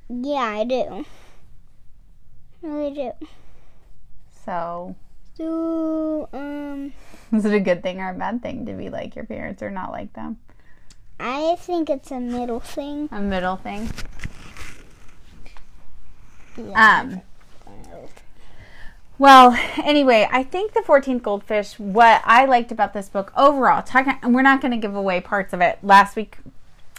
Yeah, 0.09 0.39
I 0.43 0.63
do. 0.63 1.05
I 2.63 2.67
really 2.67 2.93
do. 2.93 3.11
So, 4.45 4.95
So, 5.37 6.29
um, 6.33 6.93
is 7.31 7.45
it 7.45 7.53
a 7.53 7.59
good 7.59 7.83
thing 7.83 7.99
or 7.99 8.09
a 8.09 8.13
bad 8.15 8.41
thing 8.41 8.65
to 8.65 8.73
be 8.73 8.89
like 8.89 9.15
your 9.15 9.25
parents 9.25 9.61
or 9.61 9.69
not 9.69 9.91
like 9.91 10.13
them? 10.13 10.37
I 11.19 11.55
think 11.59 11.91
it's 11.91 12.09
a 12.09 12.19
middle 12.19 12.59
thing. 12.59 13.07
A 13.11 13.21
middle 13.21 13.55
thing. 13.55 13.87
Yeah. 16.57 17.01
Um, 17.01 17.21
well, 19.19 19.55
anyway, 19.83 20.27
I 20.31 20.41
think 20.41 20.73
the 20.73 20.81
14th 20.81 21.21
Goldfish, 21.21 21.77
what 21.77 22.23
I 22.25 22.45
liked 22.45 22.71
about 22.71 22.93
this 22.93 23.07
book 23.07 23.31
overall, 23.37 23.83
talking, 23.83 24.13
and 24.23 24.33
we're 24.33 24.41
not 24.41 24.59
going 24.59 24.71
to 24.71 24.77
give 24.77 24.95
away 24.95 25.21
parts 25.21 25.53
of 25.53 25.61
it. 25.61 25.77
Last 25.83 26.15
week 26.15 26.37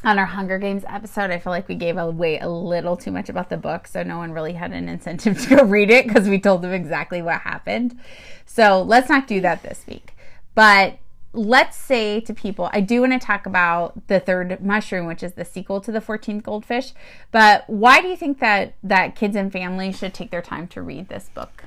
on 0.05 0.19
our 0.19 0.27
Hunger 0.27 0.59
Games 0.59 0.85
episode, 0.89 1.31
I 1.31 1.39
feel 1.39 1.53
like 1.53 1.69
we 1.69 1.75
gave 1.75 1.97
away 1.97 2.39
a 2.39 2.49
little 2.49 2.97
too 2.97 3.11
much 3.11 3.29
about 3.29 3.51
the 3.51 3.57
book, 3.57 3.89
so 3.89 4.03
no 4.03 4.19
one 4.19 4.33
really 4.33 4.53
had 4.53 4.73
an 4.73 4.89
incentive 4.89 5.41
to 5.49 5.57
go 5.57 5.65
read 5.65 5.91
it 5.91 6.07
because 6.07 6.29
we 6.29 6.39
told 6.39 6.63
them 6.63 6.73
exactly 6.73 7.21
what 7.21 7.41
happened. 7.41 7.99
So 8.47 8.83
let's 8.83 9.09
not 9.09 9.27
do 9.27 9.41
that 9.41 9.63
this 9.63 9.85
week. 9.89 10.15
But 10.55 10.99
let's 11.33 11.77
say 11.77 12.21
to 12.21 12.33
people, 12.33 12.71
I 12.73 12.81
do 12.81 13.01
want 13.01 13.13
to 13.13 13.19
talk 13.19 13.47
about 13.47 14.07
the 14.07 14.21
third 14.21 14.63
mushroom, 14.63 15.07
which 15.07 15.23
is 15.23 15.33
the 15.33 15.45
sequel 15.45 15.81
to 15.81 15.93
the 15.93 16.01
14th 16.01 16.43
goldfish. 16.43 16.93
But 17.33 17.69
why 17.69 18.01
do 18.01 18.09
you 18.09 18.17
think 18.17 18.39
that 18.39 18.75
that 18.83 19.17
kids 19.17 19.37
and 19.37 19.53
families 19.53 19.99
should 19.99 20.15
take 20.15 20.31
their 20.31 20.43
time 20.43 20.69
to 20.69 20.83
read 20.83 21.09
this 21.09 21.29
book? 21.35 21.65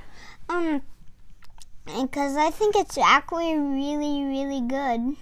Um, 0.48 0.82
because 1.84 2.36
I 2.36 2.50
think 2.50 2.76
it's 2.76 2.96
actually 2.98 3.56
really, 3.56 4.24
really 4.24 4.60
good. 4.60 5.16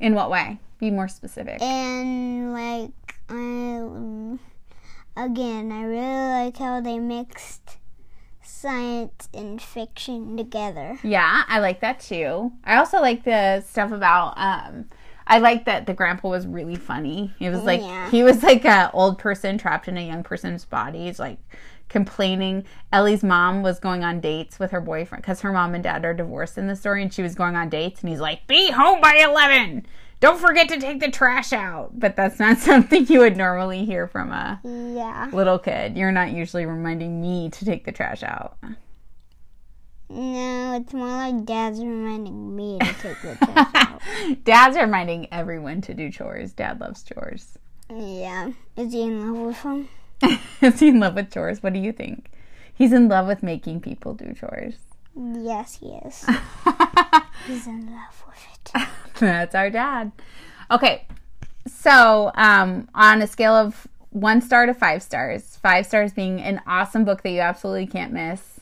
In 0.00 0.14
what 0.14 0.30
way? 0.30 0.58
Be 0.78 0.90
more 0.90 1.08
specific. 1.08 1.60
And 1.62 2.52
like, 2.52 2.90
I 3.28 4.38
again, 5.16 5.72
I 5.72 5.82
really 5.84 6.44
like 6.44 6.56
how 6.58 6.80
they 6.80 6.98
mixed 6.98 7.78
science 8.42 9.28
and 9.32 9.60
fiction 9.60 10.36
together. 10.36 10.98
Yeah, 11.02 11.44
I 11.48 11.58
like 11.60 11.80
that 11.80 12.00
too. 12.00 12.52
I 12.64 12.76
also 12.76 13.00
like 13.00 13.24
the 13.24 13.60
stuff 13.62 13.92
about 13.92 14.34
um 14.36 14.86
I 15.26 15.38
like 15.38 15.64
that 15.64 15.86
the 15.86 15.94
grandpa 15.94 16.28
was 16.28 16.46
really 16.46 16.76
funny. 16.76 17.32
It 17.40 17.50
was 17.50 17.62
like 17.62 17.80
Yeah. 17.80 18.10
he 18.10 18.22
was 18.22 18.42
like 18.42 18.64
a 18.64 18.90
old 18.92 19.18
person 19.18 19.56
trapped 19.58 19.88
in 19.88 19.96
a 19.96 20.06
young 20.06 20.22
person's 20.22 20.64
body. 20.64 21.04
He's 21.06 21.18
like 21.18 21.38
complaining. 21.88 22.64
Ellie's 22.92 23.22
mom 23.22 23.62
was 23.62 23.78
going 23.78 24.04
on 24.04 24.20
dates 24.20 24.58
with 24.58 24.70
her 24.70 24.80
boyfriend 24.80 25.22
because 25.22 25.40
her 25.42 25.52
mom 25.52 25.74
and 25.74 25.84
dad 25.84 26.04
are 26.04 26.14
divorced 26.14 26.58
in 26.58 26.66
the 26.66 26.76
story, 26.76 27.02
and 27.02 27.12
she 27.12 27.22
was 27.22 27.34
going 27.34 27.56
on 27.56 27.68
dates, 27.68 28.00
and 28.00 28.10
he's 28.10 28.20
like, 28.20 28.46
"Be 28.46 28.70
home 28.70 29.00
by 29.00 29.16
11. 29.16 29.86
Don't 30.20 30.38
forget 30.40 30.68
to 30.70 30.78
take 30.80 31.00
the 31.00 31.10
trash 31.10 31.52
out." 31.52 31.98
But 31.98 32.16
that's 32.16 32.38
not 32.38 32.58
something 32.68 33.06
you 33.08 33.20
would 33.20 33.36
normally 33.36 33.84
hear 33.84 34.06
from 34.06 34.30
a 34.32 34.60
Yeah. 34.64 35.28
little 35.32 35.58
kid. 35.58 35.96
You're 35.96 36.12
not 36.12 36.32
usually 36.32 36.66
reminding 36.66 37.20
me 37.20 37.50
to 37.50 37.64
take 37.64 37.84
the 37.84 37.92
trash 37.92 38.22
out. 38.22 38.56
No, 40.10 40.76
it's 40.76 40.92
more 40.92 41.08
like 41.08 41.44
dad's 41.44 41.80
reminding 41.80 42.54
me 42.54 42.78
to 42.78 42.94
take 43.00 43.20
the 43.22 43.36
trash 43.44 43.70
out. 43.74 44.00
Dad's 44.44 44.76
reminding 44.76 45.28
everyone 45.32 45.80
to 45.82 45.94
do 45.94 46.10
chores. 46.10 46.52
Dad 46.52 46.80
loves 46.80 47.02
chores. 47.02 47.58
Yeah. 47.90 48.52
Is 48.76 48.92
he 48.92 49.02
in 49.02 49.34
love 49.34 49.46
with 49.46 49.62
them? 49.62 49.88
Is 50.60 50.80
he 50.80 50.88
in 50.88 51.00
love 51.00 51.14
with 51.14 51.32
chores? 51.32 51.62
What 51.62 51.72
do 51.72 51.80
you 51.80 51.92
think? 51.92 52.30
He's 52.74 52.92
in 52.92 53.08
love 53.08 53.26
with 53.26 53.42
making 53.42 53.80
people 53.80 54.14
do 54.14 54.32
chores. 54.34 54.74
Yes, 55.16 55.78
he 55.80 55.86
is. 56.06 56.24
He's 57.46 57.66
in 57.66 57.86
love 57.86 58.24
with 58.26 58.74
it. 58.74 58.88
That's 59.20 59.54
our 59.54 59.70
dad. 59.70 60.12
Okay, 60.70 61.06
so 61.66 62.32
um, 62.34 62.88
on 62.94 63.20
a 63.20 63.26
scale 63.26 63.54
of 63.54 63.86
one 64.10 64.40
star 64.40 64.66
to 64.66 64.74
five 64.74 65.02
stars, 65.02 65.56
five 65.62 65.86
stars 65.86 66.12
being 66.12 66.40
an 66.40 66.60
awesome 66.66 67.04
book 67.04 67.22
that 67.22 67.30
you 67.30 67.40
absolutely 67.40 67.86
can't 67.86 68.12
miss, 68.12 68.60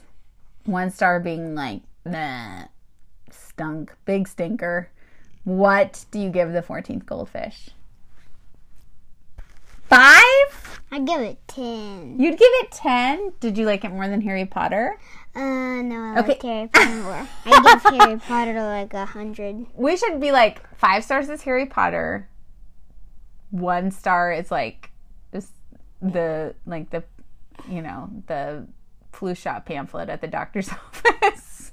one 0.65 0.91
star 0.91 1.21
being 1.21 1.55
like, 1.55 1.83
nah, 2.05 2.65
stunk, 3.31 3.95
big 4.05 4.27
stinker. 4.27 4.91
What 5.45 6.05
do 6.11 6.19
you 6.21 6.31
give 6.31 6.53
the 6.53 6.63
14th 6.63 7.05
goldfish? 7.07 7.71
Five? 9.89 10.81
I 10.91 11.01
give 11.05 11.21
it 11.21 11.39
10. 11.49 12.17
You'd 12.19 12.39
give 12.39 12.41
it 12.41 12.71
10? 12.71 13.33
Did 13.41 13.59
you 13.59 13.67
like 13.67 13.85
it 13.85 13.91
more 13.91 14.09
than 14.09 14.21
Harry 14.23 14.47
Potter? 14.47 14.99
Uh, 15.35 15.81
no, 15.83 15.97
I 16.15 16.19
Okay. 16.21 16.29
like 16.29 16.43
Harry 16.43 16.69
Potter 16.69 17.03
more. 17.03 17.29
I 17.47 17.81
give 17.81 17.83
Harry 18.01 18.19
Potter 18.21 18.63
like 18.63 18.93
a 18.93 18.99
100. 18.99 19.67
We 19.75 19.97
should 19.97 20.21
be 20.21 20.31
like 20.33 20.63
five 20.77 21.05
stars 21.05 21.29
is 21.29 21.43
Harry 21.43 21.67
Potter. 21.67 22.29
One 23.51 23.91
star 23.91 24.33
is 24.33 24.51
like 24.51 24.91
this 25.31 25.51
the 26.01 26.55
like 26.67 26.91
the 26.91 27.05
you 27.69 27.81
know 27.83 28.11
the 28.27 28.67
flu 29.13 29.35
shot 29.35 29.67
pamphlet 29.67 30.09
at 30.09 30.21
the 30.21 30.27
doctor's 30.27 30.69
office. 30.73 31.73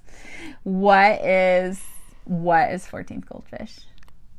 what 0.63 1.21
is 1.25 1.81
what 2.25 2.69
is 2.71 2.85
14th 2.85 3.25
goldfish? 3.27 3.79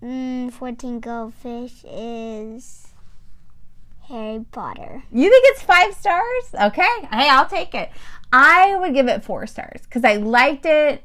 Mm, 0.03 0.53
14 0.53 1.01
goldfish 1.01 1.85
is 1.85 2.87
Harry 4.11 4.45
Potter. 4.51 5.05
You 5.13 5.31
think 5.31 5.45
it's 5.47 5.63
five 5.63 5.95
stars? 5.95 6.45
Okay. 6.55 6.89
Hey, 7.13 7.29
I'll 7.29 7.47
take 7.47 7.75
it. 7.75 7.91
I 8.33 8.77
would 8.77 8.93
give 8.93 9.09
it 9.09 9.25
four 9.25 9.47
stars 9.47 9.83
because 9.83 10.05
I 10.05 10.17
liked 10.17 10.67
it. 10.67 11.05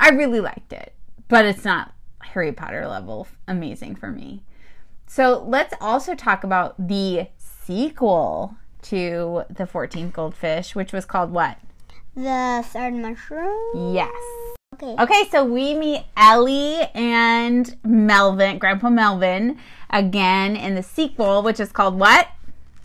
I 0.00 0.10
really 0.10 0.40
liked 0.40 0.72
it, 0.72 0.94
but 1.28 1.44
it's 1.44 1.64
not 1.64 1.94
Harry 2.20 2.52
Potter 2.52 2.88
level 2.88 3.28
amazing 3.46 3.96
for 3.96 4.10
me. 4.10 4.42
So 5.06 5.44
let's 5.46 5.74
also 5.80 6.14
talk 6.14 6.42
about 6.42 6.88
the 6.88 7.28
sequel 7.36 8.56
to 8.82 9.44
the 9.50 9.64
14th 9.64 10.12
Goldfish, 10.12 10.74
which 10.74 10.92
was 10.92 11.04
called 11.04 11.30
what? 11.30 11.58
The 12.14 12.64
third 12.66 12.94
mushroom? 12.94 13.94
Yes. 13.94 14.12
Okay. 14.74 14.96
Okay, 14.98 15.28
so 15.30 15.44
we 15.44 15.74
meet 15.74 16.04
Ellie 16.16 16.80
and 16.94 17.76
Melvin, 17.84 18.58
Grandpa 18.58 18.90
Melvin, 18.90 19.58
again 19.90 20.56
in 20.56 20.74
the 20.74 20.82
sequel, 20.82 21.42
which 21.42 21.60
is 21.60 21.70
called 21.70 21.98
what? 21.98 22.28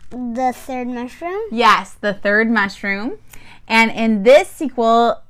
The 0.10 0.54
third 0.56 0.88
mushroom? 0.88 1.42
Yes, 1.52 1.94
the 1.94 2.14
third 2.14 2.50
mushroom. 2.50 3.18
And 3.68 3.92
in 3.92 4.24
this 4.24 4.50
sequel, 4.50 5.22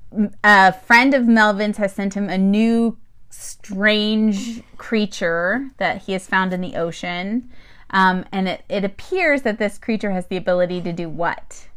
a 0.43 0.73
friend 0.73 1.13
of 1.13 1.27
Melvin's 1.27 1.77
has 1.77 1.93
sent 1.93 2.15
him 2.15 2.29
a 2.29 2.37
new 2.37 2.97
strange 3.29 4.63
creature 4.77 5.69
that 5.77 6.03
he 6.03 6.13
has 6.13 6.27
found 6.27 6.53
in 6.53 6.61
the 6.61 6.75
ocean. 6.75 7.49
Um, 7.89 8.25
and 8.31 8.47
it, 8.47 8.63
it 8.67 8.83
appears 8.83 9.43
that 9.43 9.59
this 9.59 9.77
creature 9.77 10.11
has 10.11 10.27
the 10.27 10.37
ability 10.37 10.81
to 10.81 10.91
do 10.91 11.07
what? 11.07 11.67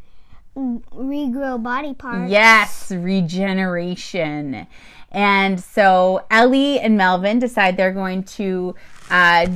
Regrow 0.57 1.63
body 1.63 1.95
parts. 1.95 2.31
Yes, 2.31 2.91
regeneration. 2.91 4.67
And 5.13 5.61
so 5.61 6.25
Ellie 6.31 6.81
and 6.81 6.97
Melvin 6.97 7.39
decide 7.39 7.77
they're 7.77 7.93
going 7.93 8.25
to 8.25 8.75
uh, 9.11 9.49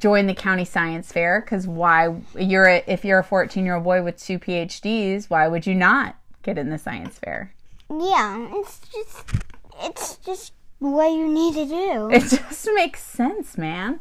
join 0.00 0.26
the 0.26 0.34
county 0.34 0.64
science 0.64 1.12
fair 1.12 1.40
because 1.40 1.66
why? 1.66 2.14
You're 2.36 2.68
a, 2.68 2.84
if 2.86 3.04
you're 3.04 3.18
a 3.18 3.24
14 3.24 3.64
year 3.64 3.76
old 3.76 3.84
boy 3.84 4.02
with 4.02 4.18
two 4.18 4.38
PhDs, 4.38 5.28
why 5.28 5.48
would 5.48 5.66
you 5.66 5.74
not 5.74 6.16
get 6.42 6.58
in 6.58 6.70
the 6.70 6.78
science 6.78 7.18
fair? 7.18 7.54
Yeah, 7.90 8.48
it's 8.52 8.80
just, 8.92 9.24
it's 9.82 10.16
just 10.16 10.52
what 10.78 11.08
you 11.08 11.26
need 11.26 11.54
to 11.54 11.66
do. 11.66 12.10
It 12.12 12.22
just 12.28 12.68
makes 12.74 13.02
sense, 13.02 13.58
man. 13.58 14.00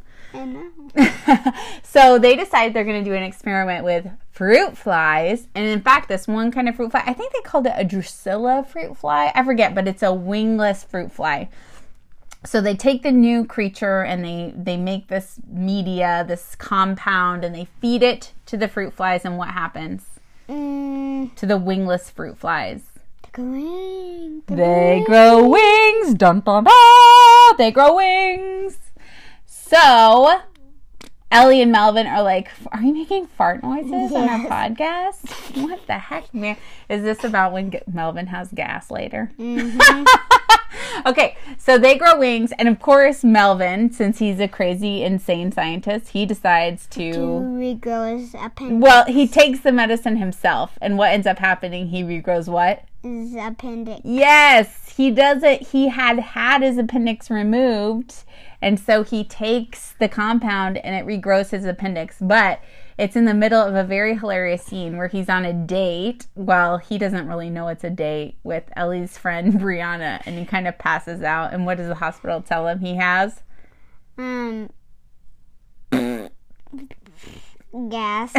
So 1.83 2.19
they 2.19 2.35
decide 2.35 2.73
they're 2.73 2.83
going 2.83 3.03
to 3.03 3.09
do 3.09 3.15
an 3.15 3.23
experiment 3.23 3.83
with 3.83 4.07
fruit 4.31 4.77
flies. 4.77 5.47
And 5.55 5.65
in 5.65 5.81
fact, 5.81 6.07
this 6.09 6.27
one 6.27 6.51
kind 6.51 6.69
of 6.69 6.75
fruit 6.75 6.91
fly, 6.91 7.01
I 7.05 7.13
think 7.13 7.33
they 7.33 7.41
called 7.41 7.65
it 7.65 7.73
a 7.75 7.83
Drusilla 7.83 8.63
fruit 8.69 8.95
fly. 8.97 9.31
I 9.33 9.43
forget, 9.43 9.73
but 9.73 9.87
it's 9.87 10.03
a 10.03 10.13
wingless 10.13 10.83
fruit 10.83 11.11
fly. 11.11 11.49
So 12.45 12.61
they 12.61 12.75
take 12.75 13.01
the 13.03 13.11
new 13.11 13.45
creature 13.45 14.03
and 14.03 14.23
they 14.23 14.53
they 14.55 14.77
make 14.77 15.07
this 15.07 15.39
media, 15.49 16.23
this 16.27 16.55
compound, 16.55 17.43
and 17.43 17.53
they 17.55 17.67
feed 17.81 18.03
it 18.03 18.31
to 18.45 18.57
the 18.57 18.67
fruit 18.67 18.93
flies. 18.93 19.25
And 19.25 19.37
what 19.37 19.49
happens 19.49 20.05
Mm, 20.47 21.35
to 21.35 21.45
the 21.45 21.57
wingless 21.57 22.09
fruit 22.09 22.37
flies? 22.37 22.81
green. 23.33 24.41
the 24.47 24.55
They 24.55 24.93
green. 24.95 25.03
grow 25.05 25.47
wings. 25.49 26.13
Dun 26.15 26.39
dun 26.41 26.63
dun. 26.63 27.57
They 27.57 27.71
grow 27.71 27.95
wings. 27.95 28.77
So 29.69 30.41
Ellie 31.29 31.61
and 31.61 31.71
Melvin 31.71 32.07
are 32.07 32.23
like, 32.23 32.49
"Are 32.71 32.81
you 32.81 32.93
making 32.93 33.27
fart 33.27 33.61
noises 33.63 34.13
on 34.13 34.29
our 34.29 34.39
podcast? 34.47 35.61
What 35.61 35.85
the 35.87 35.97
heck, 35.97 36.33
man? 36.33 36.55
Is 36.89 37.03
this 37.03 37.23
about 37.25 37.51
when 37.51 37.71
G- 37.71 37.81
Melvin 37.91 38.27
has 38.27 38.49
gas 38.53 38.89
later?" 38.89 39.31
Mhm. 39.37 40.05
okay, 41.05 41.35
so 41.57 41.77
they 41.77 41.97
grow 41.97 42.17
wings, 42.17 42.53
and 42.57 42.69
of 42.69 42.79
course, 42.79 43.25
Melvin, 43.25 43.91
since 43.91 44.19
he's 44.19 44.39
a 44.39 44.47
crazy, 44.47 45.03
insane 45.03 45.51
scientist, 45.51 46.09
he 46.09 46.25
decides 46.25 46.87
to 46.87 47.11
to. 47.11 47.19
regrow 47.19 48.17
his 48.17 48.33
appendix. 48.33 48.81
Well, 48.81 49.03
he 49.05 49.27
takes 49.27 49.59
the 49.59 49.73
medicine 49.73 50.15
himself, 50.15 50.77
and 50.81 50.97
what 50.97 51.11
ends 51.11 51.27
up 51.27 51.39
happening? 51.39 51.87
He 51.87 52.03
regrows 52.03 52.47
what? 52.47 52.83
his 53.03 53.35
appendix. 53.35 54.01
Yes, 54.03 54.93
he 54.97 55.11
does 55.11 55.41
it. 55.43 55.67
He 55.67 55.87
had 55.89 56.19
had 56.19 56.61
his 56.61 56.77
appendix 56.77 57.29
removed, 57.29 58.23
and 58.61 58.79
so 58.79 59.03
he 59.03 59.23
takes 59.23 59.93
the 59.99 60.09
compound 60.09 60.77
and 60.77 60.95
it 60.95 61.05
regrows 61.05 61.51
his 61.51 61.65
appendix. 61.65 62.17
But 62.19 62.59
it's 62.97 63.15
in 63.15 63.25
the 63.25 63.33
middle 63.33 63.61
of 63.61 63.75
a 63.75 63.83
very 63.83 64.17
hilarious 64.17 64.63
scene 64.63 64.97
where 64.97 65.07
he's 65.07 65.29
on 65.29 65.45
a 65.45 65.53
date. 65.53 66.25
Well, 66.33 66.79
he 66.79 66.97
doesn't 66.97 67.27
really 67.27 67.51
know 67.51 67.67
it's 67.67 67.83
a 67.83 67.91
date 67.91 68.37
with 68.43 68.63
Ellie's 68.75 69.17
friend 69.17 69.53
Brianna, 69.59 70.21
and 70.25 70.39
he 70.39 70.45
kind 70.45 70.67
of 70.67 70.77
passes 70.79 71.21
out. 71.21 71.53
And 71.53 71.65
what 71.65 71.77
does 71.77 71.87
the 71.87 71.95
hospital 71.95 72.41
tell 72.41 72.67
him 72.67 72.79
he 72.79 72.95
has? 72.95 73.43
Um, 74.17 74.71
gas. 77.89 78.33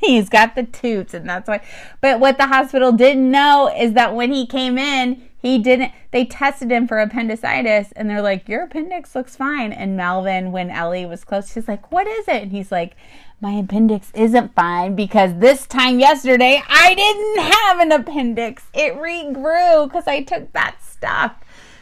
he's 0.00 0.28
got 0.28 0.54
the 0.54 0.62
toots 0.62 1.12
and 1.12 1.28
that's 1.28 1.48
why 1.48 1.60
but 2.00 2.20
what 2.20 2.38
the 2.38 2.46
hospital 2.46 2.92
didn't 2.92 3.30
know 3.30 3.70
is 3.76 3.92
that 3.94 4.14
when 4.14 4.32
he 4.32 4.46
came 4.46 4.78
in 4.78 5.27
he 5.38 5.58
didn't 5.58 5.92
they 6.10 6.24
tested 6.24 6.70
him 6.70 6.86
for 6.88 6.98
appendicitis 6.98 7.92
and 7.92 8.10
they're 8.10 8.22
like 8.22 8.48
your 8.48 8.64
appendix 8.64 9.14
looks 9.14 9.36
fine 9.36 9.72
and 9.72 9.96
melvin 9.96 10.52
when 10.52 10.70
ellie 10.70 11.06
was 11.06 11.24
close 11.24 11.52
she's 11.52 11.68
like 11.68 11.90
what 11.92 12.06
is 12.06 12.26
it 12.28 12.42
and 12.42 12.52
he's 12.52 12.72
like 12.72 12.96
my 13.40 13.52
appendix 13.52 14.10
isn't 14.14 14.52
fine 14.54 14.94
because 14.96 15.32
this 15.38 15.66
time 15.66 16.00
yesterday 16.00 16.60
i 16.68 16.94
didn't 16.94 17.52
have 17.52 17.78
an 17.80 17.92
appendix 17.92 18.64
it 18.74 18.94
regrew 18.94 19.84
because 19.86 20.06
i 20.06 20.22
took 20.22 20.52
that 20.52 20.76
stuff 20.82 21.34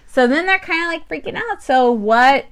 So 0.06 0.26
then 0.26 0.46
they're 0.46 0.58
kind 0.58 0.82
of 0.82 0.88
like 0.88 1.08
freaking 1.08 1.36
out. 1.36 1.62
So 1.62 1.90
what? 1.92 2.46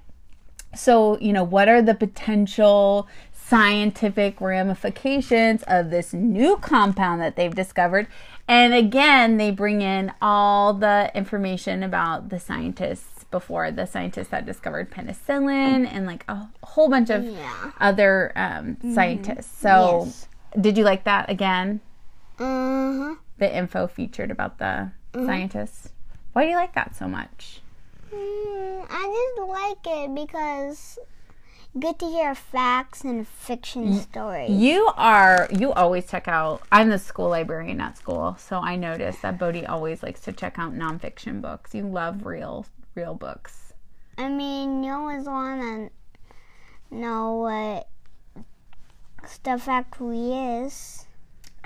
So 0.75 1.19
you 1.19 1.33
know, 1.33 1.45
what 1.45 1.69
are 1.69 1.81
the 1.81 1.95
potential 1.95 3.09
scientific 3.33 4.41
ramifications 4.41 5.63
of 5.67 5.91
this 5.91 6.13
new 6.13 6.57
compound 6.59 7.23
that 7.23 7.37
they've 7.37 7.55
discovered? 7.55 8.07
And 8.47 8.75
again, 8.75 9.39
they 9.39 9.51
bring 9.51 9.81
in 9.81 10.13
all 10.21 10.75
the 10.75 11.11
information 11.15 11.83
about 11.83 12.29
the 12.29 12.39
scientists 12.39 13.25
before 13.31 13.71
the 13.71 13.87
scientists 13.87 14.29
that 14.29 14.45
discovered 14.45 14.91
penicillin 14.91 15.89
and 15.91 16.07
like 16.07 16.25
a 16.29 16.47
whole 16.63 16.89
bunch 16.89 17.11
of 17.11 17.25
Yeah. 17.25 17.71
other 17.81 18.33
um, 18.37 18.77
scientists. 18.95 19.59
So, 19.59 20.03
Yes. 20.05 20.29
did 20.61 20.77
you 20.79 20.85
like 20.85 21.05
that 21.05 21.31
again? 21.31 21.81
Uh-huh. 22.39 23.15
The 23.39 23.57
info 23.57 23.87
featured 23.87 24.31
about 24.31 24.59
the 24.59 24.93
scientists. 25.15 25.91
Why 26.33 26.45
do 26.45 26.51
you 26.51 26.57
like 26.57 26.75
that 26.75 26.95
so 26.95 27.09
much? 27.09 27.61
Mm, 28.15 28.87
I 28.91 29.33
just 29.37 29.49
like 29.49 29.97
it 29.97 30.15
because 30.15 30.99
good 31.79 31.99
to 31.99 32.07
hear 32.07 32.35
facts 32.35 33.03
and 33.03 33.27
fiction 33.27 33.95
stories. 33.95 34.51
You 34.51 34.91
are 34.97 35.49
you 35.51 35.73
always 35.73 36.07
check 36.07 36.29
out. 36.29 36.63
I'm 36.71 36.89
the 36.89 36.99
school 36.99 37.31
librarian 37.31 37.81
at 37.81 37.99
school, 37.99 38.37
so 38.39 38.59
I 38.59 38.77
notice 38.77 39.19
that 39.19 39.39
Bodie 39.39 39.67
always 39.67 40.03
likes 40.03 40.21
to 40.23 40.33
check 40.33 40.59
out 40.59 40.75
nonfiction 40.75 41.41
books. 41.41 41.75
You 41.75 41.87
love 41.87 42.27
real 42.27 42.67
real 42.95 43.15
books. 43.15 43.73
I 44.17 44.29
mean, 44.29 44.85
you 44.85 44.93
always 44.93 45.25
want 45.25 45.91
to 46.91 46.97
know 46.97 47.37
what 47.37 47.89
stuff 49.27 49.69
actually 49.69 50.33
is. 50.33 51.07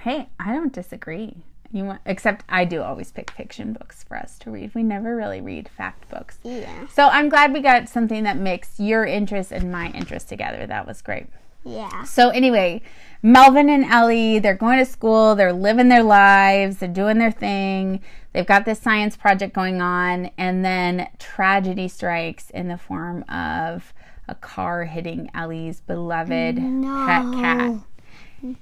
Hey, 0.00 0.28
I 0.38 0.52
don't 0.54 0.72
disagree. 0.72 1.42
You 1.70 1.85
want, 1.85 2.00
except 2.07 2.44
I 2.48 2.64
do 2.64 2.83
always 2.83 3.12
pick 3.12 3.31
fiction 3.31 3.74
books 3.74 4.02
for 4.02 4.16
us 4.16 4.38
to 4.40 4.50
read. 4.50 4.74
We 4.74 4.83
never 4.83 5.14
really 5.14 5.40
read 5.40 5.68
fact 5.68 6.09
books. 6.09 6.38
Yeah. 6.42 6.87
So 6.88 7.09
I'm 7.09 7.28
glad 7.28 7.52
we 7.52 7.61
got 7.61 7.88
something 7.88 8.24
that 8.24 8.38
makes 8.38 8.81
your 8.81 9.04
interest 9.04 9.52
and 9.52 9.70
my 9.70 9.90
interest 9.90 10.28
together. 10.31 10.66
That 10.66 10.87
was 10.87 11.02
great. 11.02 11.26
Yeah. 11.64 12.04
So 12.04 12.31
anyway, 12.31 12.81
Melvin 13.22 13.68
and 13.68 13.85
Ellie, 13.85 14.38
they're 14.38 14.54
going 14.54 14.78
to 14.78 14.87
school, 14.87 15.35
they're 15.35 15.52
living 15.52 15.88
their 15.88 16.02
lives, 16.02 16.78
they're 16.78 16.88
doing 16.88 17.18
their 17.18 17.33
thing. 17.33 18.00
They've 18.33 18.46
got 18.46 18.64
this 18.64 18.78
science 18.78 19.16
project 19.16 19.54
going 19.54 19.83
on, 19.83 20.31
and 20.38 20.64
then 20.64 21.09
tragedy 21.18 21.88
strikes 21.88 22.50
in 22.50 22.68
the 22.68 22.78
form 22.78 23.24
of 23.28 23.92
a 24.28 24.35
car 24.35 24.85
hitting 24.85 25.31
Ellie's 25.35 25.81
beloved 25.81 26.57
pet 26.57 27.33
cat. 27.35 27.74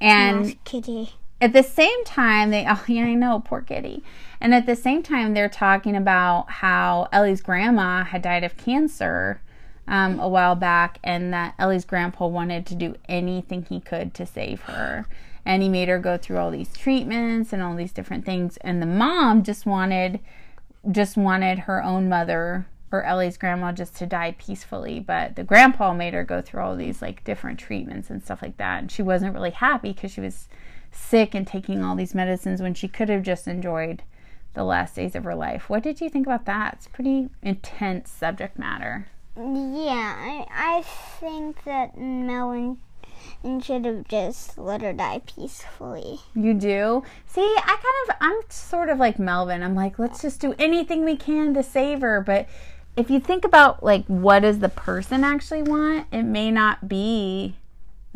And 0.00 0.46
Yes, 0.46 0.54
kitty. 0.64 1.14
At 1.40 1.52
the 1.52 1.62
same 1.62 2.04
time, 2.04 2.50
they, 2.50 2.66
oh, 2.68 2.82
yeah, 2.86 3.04
I 3.04 3.14
know, 3.14 3.42
poor 3.44 3.60
kitty. 3.60 4.02
And 4.40 4.54
at 4.54 4.66
the 4.66 4.76
same 4.76 5.02
time, 5.02 5.34
they're 5.34 5.48
talking 5.48 5.96
about 5.96 6.50
how 6.50 7.08
Ellie's 7.12 7.40
grandma 7.40 8.04
had 8.04 8.22
died 8.22 8.44
of 8.44 8.56
cancer 8.56 9.40
um, 9.88 10.18
a 10.18 10.28
while 10.28 10.56
back, 10.56 10.98
and 11.04 11.32
that 11.32 11.54
Ellie's 11.58 11.84
grandpa 11.84 12.26
wanted 12.26 12.66
to 12.66 12.74
do 12.74 12.96
anything 13.08 13.64
he 13.64 13.80
could 13.80 14.14
to 14.14 14.26
save 14.26 14.62
her. 14.62 15.06
And 15.44 15.62
he 15.62 15.68
made 15.68 15.88
her 15.88 16.00
go 16.00 16.16
through 16.16 16.38
all 16.38 16.50
these 16.50 16.72
treatments 16.76 17.52
and 17.52 17.62
all 17.62 17.76
these 17.76 17.92
different 17.92 18.24
things. 18.24 18.56
And 18.58 18.82
the 18.82 18.86
mom 18.86 19.44
just 19.44 19.64
wanted, 19.64 20.18
just 20.90 21.16
wanted 21.16 21.60
her 21.60 21.82
own 21.84 22.08
mother 22.08 22.66
or 22.90 23.04
Ellie's 23.04 23.36
grandma 23.36 23.70
just 23.70 23.94
to 23.96 24.06
die 24.06 24.34
peacefully. 24.38 24.98
But 24.98 25.36
the 25.36 25.44
grandpa 25.44 25.94
made 25.94 26.14
her 26.14 26.24
go 26.24 26.42
through 26.42 26.62
all 26.62 26.74
these 26.74 27.00
like 27.00 27.22
different 27.22 27.60
treatments 27.60 28.10
and 28.10 28.22
stuff 28.22 28.42
like 28.42 28.56
that. 28.56 28.80
And 28.80 28.90
she 28.90 29.02
wasn't 29.02 29.34
really 29.34 29.50
happy 29.50 29.92
because 29.92 30.10
she 30.10 30.20
was 30.20 30.48
sick 30.96 31.34
and 31.34 31.46
taking 31.46 31.84
all 31.84 31.94
these 31.94 32.14
medicines 32.14 32.60
when 32.60 32.74
she 32.74 32.88
could 32.88 33.08
have 33.08 33.22
just 33.22 33.46
enjoyed 33.46 34.02
the 34.54 34.64
last 34.64 34.96
days 34.96 35.14
of 35.14 35.24
her 35.24 35.34
life. 35.34 35.68
What 35.68 35.82
did 35.82 36.00
you 36.00 36.08
think 36.08 36.26
about 36.26 36.46
that? 36.46 36.74
It's 36.74 36.88
pretty 36.88 37.28
intense 37.42 38.10
subject 38.10 38.58
matter. 38.58 39.08
Yeah, 39.36 40.14
I, 40.18 40.46
I 40.50 40.82
think 40.82 41.64
that 41.64 41.98
Melvin 41.98 42.78
should 43.62 43.84
have 43.84 44.08
just 44.08 44.56
let 44.56 44.80
her 44.80 44.92
die 44.92 45.20
peacefully. 45.26 46.20
You 46.34 46.54
do? 46.54 47.02
See, 47.26 47.42
I 47.42 47.76
kind 47.76 48.08
of, 48.08 48.16
I'm 48.20 48.40
sort 48.48 48.88
of 48.88 48.98
like 48.98 49.18
Melvin. 49.18 49.62
I'm 49.62 49.74
like, 49.74 49.98
let's 49.98 50.22
just 50.22 50.40
do 50.40 50.54
anything 50.58 51.04
we 51.04 51.16
can 51.16 51.52
to 51.54 51.62
save 51.62 52.00
her. 52.00 52.20
But 52.20 52.48
if 52.96 53.10
you 53.10 53.20
think 53.20 53.44
about 53.44 53.82
like 53.82 54.06
what 54.06 54.40
does 54.40 54.60
the 54.60 54.70
person 54.70 55.22
actually 55.22 55.62
want, 55.62 56.06
it 56.10 56.22
may 56.22 56.50
not 56.50 56.88
be 56.88 57.56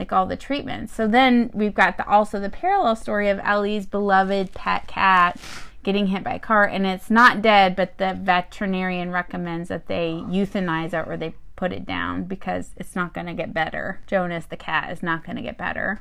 like 0.01 0.13
all 0.13 0.25
the 0.25 0.37
treatments. 0.37 0.95
So 0.95 1.07
then 1.07 1.51
we've 1.53 1.75
got 1.75 1.99
the, 1.99 2.09
also 2.09 2.41
the 2.41 2.49
parallel 2.49 2.97
story 2.97 3.29
of 3.29 3.39
Ellie's 3.45 3.85
beloved 3.85 4.55
pet 4.55 4.87
cat 4.87 5.39
getting 5.83 6.07
hit 6.07 6.25
by 6.25 6.35
a 6.35 6.39
car 6.39 6.65
and 6.65 6.87
it's 6.87 7.11
not 7.11 7.43
dead, 7.43 7.77
but 7.77 7.99
the 7.99 8.19
veterinarian 8.19 9.11
recommends 9.11 9.69
that 9.69 9.89
they 9.89 10.13
euthanize 10.27 10.95
it 10.95 11.07
or 11.07 11.19
they 11.19 11.35
put 11.55 11.71
it 11.71 11.85
down 11.85 12.25
because 12.25 12.71
it's 12.79 12.97
not 12.97 13.13
going 13.13 13.27
to 13.27 13.35
get 13.35 13.53
better. 13.53 14.01
Jonas 14.07 14.47
the 14.47 14.57
cat 14.57 14.91
is 14.91 15.03
not 15.03 15.23
going 15.23 15.37
to 15.37 15.43
get 15.43 15.59
better. 15.59 16.01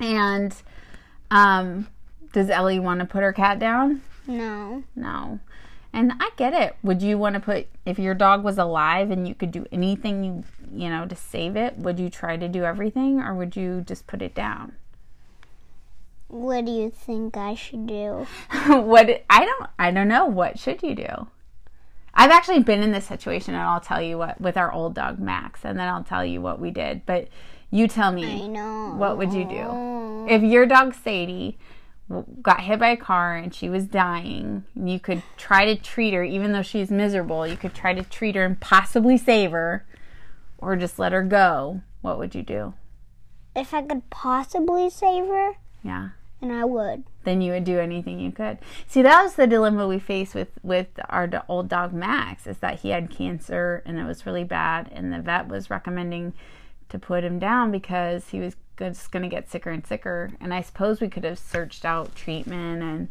And 0.00 0.54
um 1.30 1.86
does 2.32 2.50
Ellie 2.50 2.80
want 2.80 2.98
to 3.00 3.06
put 3.06 3.22
her 3.22 3.32
cat 3.32 3.60
down? 3.60 4.02
No. 4.26 4.82
No. 4.96 5.38
And 5.96 6.12
I 6.20 6.28
get 6.36 6.52
it. 6.52 6.76
Would 6.82 7.00
you 7.00 7.16
want 7.16 7.36
to 7.36 7.40
put 7.40 7.68
if 7.86 7.98
your 7.98 8.12
dog 8.12 8.44
was 8.44 8.58
alive 8.58 9.10
and 9.10 9.26
you 9.26 9.34
could 9.34 9.50
do 9.50 9.64
anything 9.72 10.22
you 10.22 10.44
you 10.70 10.90
know 10.90 11.06
to 11.06 11.16
save 11.16 11.56
it, 11.56 11.78
would 11.78 11.98
you 11.98 12.10
try 12.10 12.36
to 12.36 12.48
do 12.48 12.64
everything 12.64 13.18
or 13.18 13.34
would 13.34 13.56
you 13.56 13.80
just 13.80 14.06
put 14.06 14.20
it 14.20 14.34
down? 14.34 14.76
What 16.28 16.66
do 16.66 16.70
you 16.70 16.90
think 16.90 17.38
I 17.38 17.54
should 17.54 17.86
do? 17.86 18.26
what 18.66 19.24
I 19.30 19.46
don't 19.46 19.70
I 19.78 19.90
don't 19.90 20.08
know 20.08 20.26
what 20.26 20.58
should 20.58 20.82
you 20.82 20.94
do? 20.94 21.28
I've 22.12 22.30
actually 22.30 22.62
been 22.62 22.82
in 22.82 22.92
this 22.92 23.06
situation 23.06 23.54
and 23.54 23.62
I'll 23.62 23.80
tell 23.80 24.02
you 24.02 24.18
what 24.18 24.38
with 24.38 24.58
our 24.58 24.70
old 24.70 24.92
dog 24.92 25.18
Max 25.18 25.64
and 25.64 25.78
then 25.78 25.88
I'll 25.88 26.04
tell 26.04 26.26
you 26.26 26.42
what 26.42 26.60
we 26.60 26.70
did. 26.70 27.06
But 27.06 27.28
you 27.70 27.88
tell 27.88 28.12
me 28.12 28.44
I 28.44 28.46
know. 28.46 28.92
what 28.98 29.16
would 29.16 29.32
you 29.32 29.46
do? 29.46 30.26
If 30.28 30.42
your 30.42 30.66
dog 30.66 30.94
Sadie 30.94 31.56
got 32.42 32.60
hit 32.60 32.78
by 32.78 32.88
a 32.88 32.96
car 32.96 33.34
and 33.36 33.52
she 33.54 33.68
was 33.68 33.84
dying, 33.86 34.64
you 34.74 35.00
could 35.00 35.22
try 35.36 35.64
to 35.64 35.74
treat 35.80 36.14
her 36.14 36.22
even 36.22 36.52
though 36.52 36.62
she's 36.62 36.90
miserable. 36.90 37.46
You 37.46 37.56
could 37.56 37.74
try 37.74 37.94
to 37.94 38.02
treat 38.02 38.36
her 38.36 38.44
and 38.44 38.60
possibly 38.60 39.16
save 39.18 39.50
her 39.50 39.84
or 40.58 40.76
just 40.76 40.98
let 40.98 41.12
her 41.12 41.22
go. 41.22 41.82
What 42.02 42.18
would 42.18 42.34
you 42.34 42.42
do? 42.42 42.74
If 43.54 43.74
I 43.74 43.82
could 43.82 44.08
possibly 44.10 44.90
save 44.90 45.26
her, 45.26 45.52
Yeah. 45.82 46.10
And 46.42 46.52
I 46.52 46.64
would. 46.66 47.04
then 47.24 47.40
you 47.40 47.52
would 47.52 47.64
do 47.64 47.80
anything 47.80 48.20
you 48.20 48.30
could. 48.30 48.58
See, 48.86 49.00
that 49.02 49.22
was 49.22 49.34
the 49.34 49.46
dilemma 49.46 49.88
we 49.88 49.98
faced 49.98 50.34
with 50.34 50.50
with 50.62 50.88
our 51.08 51.28
old 51.48 51.68
dog 51.68 51.92
Max, 51.94 52.46
is 52.46 52.58
that 52.58 52.80
he 52.80 52.90
had 52.90 53.10
cancer 53.10 53.82
and 53.86 53.98
it 53.98 54.04
was 54.04 54.26
really 54.26 54.44
bad, 54.44 54.90
and 54.92 55.10
the 55.12 55.20
vet 55.20 55.48
was 55.48 55.70
recommending 55.70 56.34
to 56.90 56.98
put 56.98 57.24
him 57.24 57.38
down 57.38 57.72
because 57.72 58.28
he 58.28 58.38
was 58.38 58.54
just 58.78 59.10
going 59.10 59.22
to 59.22 59.28
get 59.28 59.50
sicker 59.50 59.70
and 59.70 59.86
sicker. 59.86 60.32
And 60.40 60.52
I 60.52 60.60
suppose 60.60 61.00
we 61.00 61.08
could 61.08 61.24
have 61.24 61.38
searched 61.38 61.84
out 61.84 62.14
treatment 62.14 62.82
and 62.82 63.08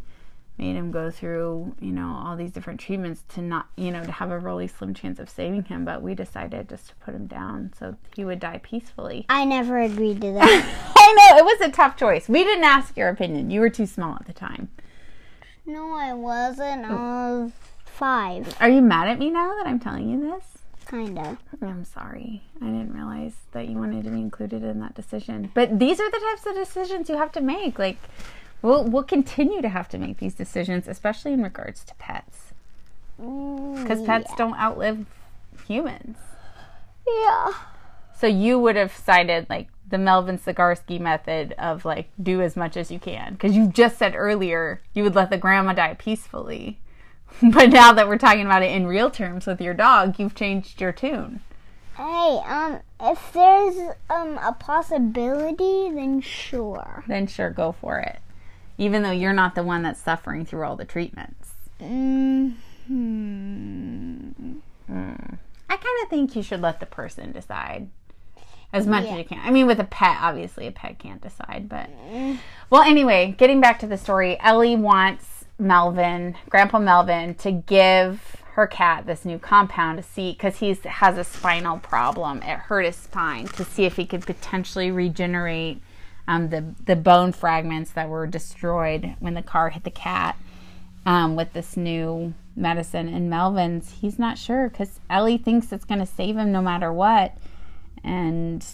made 0.57 0.75
him 0.75 0.89
go 0.91 1.11
through, 1.11 1.75
you 1.81 1.91
know, 1.91 2.21
all 2.23 2.37
these 2.37 2.51
different 2.51 2.79
treatments 2.79 3.23
to 3.29 3.41
not, 3.41 3.67
you 3.75 3.91
know, 3.91 4.03
to 4.03 4.11
have 4.11 4.31
a 4.31 4.39
really 4.39 4.67
slim 4.67 4.93
chance 4.93 5.19
of 5.19 5.29
saving 5.29 5.65
him. 5.65 5.83
But 5.83 6.01
we 6.01 6.15
decided 6.15 6.69
just 6.69 6.89
to 6.89 6.95
put 6.95 7.13
him 7.13 7.27
down 7.27 7.73
so 7.77 7.97
he 8.15 8.23
would 8.23 8.39
die 8.39 8.59
peacefully. 8.63 9.25
I 9.27 9.43
never 9.45 9.79
agreed 9.79 10.21
to 10.21 10.31
that. 10.33 10.93
I 10.95 11.13
know 11.31 11.37
it 11.37 11.43
was 11.45 11.67
a 11.67 11.71
tough 11.71 11.97
choice. 11.97 12.29
We 12.29 12.43
didn't 12.43 12.63
ask 12.63 12.95
your 12.95 13.09
opinion. 13.09 13.49
You 13.49 13.59
were 13.59 13.69
too 13.69 13.85
small 13.85 14.15
at 14.15 14.27
the 14.27 14.33
time. 14.33 14.69
no, 15.65 15.93
I 15.93 16.13
wasn't. 16.13 16.85
I 16.85 16.93
was 16.93 17.51
five. 17.83 18.55
Are 18.61 18.69
you 18.69 18.81
mad 18.81 19.07
at 19.09 19.19
me 19.19 19.29
now 19.31 19.55
that 19.55 19.67
I'm 19.67 19.79
telling 19.79 20.09
you 20.09 20.19
this? 20.21 20.54
Kinda. 20.89 21.37
I'm 21.61 21.83
sorry. 21.83 22.43
I 22.61 22.65
didn't 22.65 22.93
realize 22.93 23.33
that 23.51 23.67
you 23.67 23.77
wanted 23.77 24.03
to 24.03 24.11
be 24.11 24.19
included 24.19 24.63
in 24.63 24.79
that 24.81 24.93
decision. 24.93 25.51
But 25.53 25.79
these 25.79 25.99
are 25.99 26.09
the 26.09 26.19
types 26.19 26.45
of 26.45 26.55
decisions 26.55 27.09
you 27.09 27.17
have 27.17 27.31
to 27.33 27.41
make. 27.41 27.79
Like 27.79 27.97
we'll 28.61 28.83
we'll 28.83 29.03
continue 29.03 29.61
to 29.61 29.69
have 29.69 29.89
to 29.89 29.97
make 29.97 30.17
these 30.17 30.35
decisions, 30.35 30.87
especially 30.87 31.33
in 31.33 31.41
regards 31.41 31.83
to 31.85 31.95
pets. 31.95 32.53
Because 33.17 34.01
pets 34.03 34.31
don't 34.37 34.55
outlive 34.55 35.05
humans. 35.67 36.17
Yeah. 37.07 37.53
So 38.17 38.27
you 38.27 38.59
would 38.59 38.75
have 38.75 38.95
cited 38.95 39.47
like 39.49 39.69
the 39.89 39.97
Melvin 39.97 40.37
Sagarsky 40.37 40.99
method 40.99 41.53
of 41.57 41.85
like 41.85 42.09
do 42.21 42.41
as 42.41 42.55
much 42.55 42.77
as 42.77 42.91
you 42.91 42.99
can. 42.99 43.33
Because 43.33 43.55
you 43.55 43.67
just 43.67 43.97
said 43.97 44.15
earlier 44.15 44.81
you 44.93 45.03
would 45.03 45.15
let 45.15 45.29
the 45.29 45.37
grandma 45.37 45.73
die 45.73 45.95
peacefully. 45.97 46.79
But 47.53 47.69
now 47.69 47.91
that 47.93 48.07
we're 48.07 48.17
talking 48.17 48.45
about 48.45 48.63
it 48.63 48.71
in 48.71 48.87
real 48.87 49.09
terms 49.11 49.45
with 49.45 49.59
your 49.61 49.73
dog, 49.73 50.19
you've 50.19 50.35
changed 50.35 50.79
your 50.81 50.91
tune. 50.93 51.41
Hey, 51.97 52.39
um, 52.45 52.79
if 52.99 53.31
there's 53.33 53.75
um 54.09 54.37
a 54.41 54.53
possibility, 54.53 55.91
then 55.93 56.21
sure. 56.21 57.03
then 57.07 57.27
sure, 57.27 57.49
go 57.49 57.71
for 57.73 57.99
it. 57.99 58.19
Even 58.77 59.03
though 59.03 59.11
you're 59.11 59.33
not 59.33 59.55
the 59.55 59.63
one 59.63 59.83
that's 59.83 60.01
suffering 60.01 60.45
through 60.45 60.63
all 60.65 60.75
the 60.75 60.85
treatments. 60.85 61.51
hmm 61.79 62.51
Mm. 62.89 64.61
I 64.89 65.77
kind 65.77 66.03
of 66.03 66.09
think 66.09 66.35
you 66.35 66.43
should 66.43 66.61
let 66.61 66.79
the 66.79 66.85
person 66.85 67.31
decide 67.31 67.89
as 68.71 68.85
much 68.85 69.05
Yeah. 69.05 69.11
as 69.13 69.17
you 69.17 69.23
can. 69.25 69.39
I 69.43 69.49
mean, 69.49 69.65
with 69.67 69.79
a 69.79 69.83
pet, 69.85 70.17
obviously, 70.21 70.67
a 70.67 70.71
pet 70.71 70.99
can't 70.99 71.21
decide. 71.21 71.67
But, 71.67 71.89
well, 72.69 72.83
anyway, 72.83 73.33
getting 73.37 73.59
back 73.61 73.79
to 73.79 73.87
the 73.87 73.97
story, 73.97 74.37
Ellie 74.39 74.75
wants 74.75 75.34
Melvin, 75.57 76.35
Grandpa 76.49 76.79
Melvin, 76.79 77.35
to 77.35 77.51
give 77.51 78.35
her 78.53 78.67
cat 78.67 79.05
this 79.05 79.25
new 79.25 79.37
compound 79.37 79.97
to 79.97 80.03
see 80.03 80.31
because 80.31 80.57
he 80.57 80.73
has 80.85 81.17
a 81.17 81.23
spinal 81.23 81.77
problem. 81.77 82.41
It 82.41 82.57
hurt 82.57 82.85
his 82.85 82.95
spine 82.95 83.47
to 83.49 83.65
see 83.65 83.83
if 83.85 83.97
he 83.97 84.05
could 84.05 84.25
potentially 84.25 84.91
regenerate 84.91 85.81
um, 86.27 86.49
the 86.49 86.63
the 86.85 86.95
bone 86.95 87.31
fragments 87.31 87.91
that 87.91 88.09
were 88.09 88.25
destroyed 88.25 89.15
when 89.19 89.33
the 89.33 89.41
car 89.41 89.69
hit 89.69 89.83
the 89.83 89.91
cat 89.91 90.37
um, 91.05 91.35
with 91.35 91.53
this 91.53 91.77
new 91.77 92.33
medicine. 92.55 93.07
And 93.09 93.29
Melvin's 93.29 93.91
he's 93.91 94.17
not 94.17 94.37
sure 94.37 94.69
because 94.69 94.99
Ellie 95.09 95.37
thinks 95.37 95.71
it's 95.71 95.85
going 95.85 95.99
to 95.99 96.05
save 96.05 96.37
him 96.37 96.51
no 96.51 96.61
matter 96.61 96.91
what, 96.91 97.37
and 98.03 98.65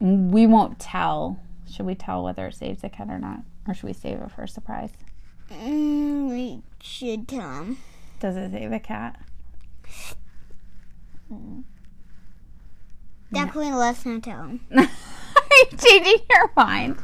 we 0.00 0.46
won't 0.46 0.78
tell. 0.78 1.38
Should 1.70 1.86
we 1.86 1.94
tell 1.94 2.24
whether 2.24 2.48
it 2.48 2.54
saves 2.54 2.82
the 2.82 2.88
cat 2.88 3.08
or 3.08 3.18
not, 3.18 3.40
or 3.66 3.74
should 3.74 3.86
we 3.86 3.92
save 3.92 4.18
it 4.20 4.30
for 4.30 4.42
a 4.42 4.48
surprise? 4.48 4.90
Mm, 5.52 6.30
we 6.30 6.62
should 6.80 7.28
tell 7.28 7.62
him. 7.62 7.78
Does 8.20 8.36
it 8.36 8.52
save 8.52 8.72
a 8.72 8.80
cat? 8.80 9.20
Definitely 13.32 13.72
let's 13.72 14.04
not 14.04 14.22
tell 14.22 14.42
him. 14.42 14.60
changing 15.78 16.24
your 16.30 16.50
mind. 16.56 16.98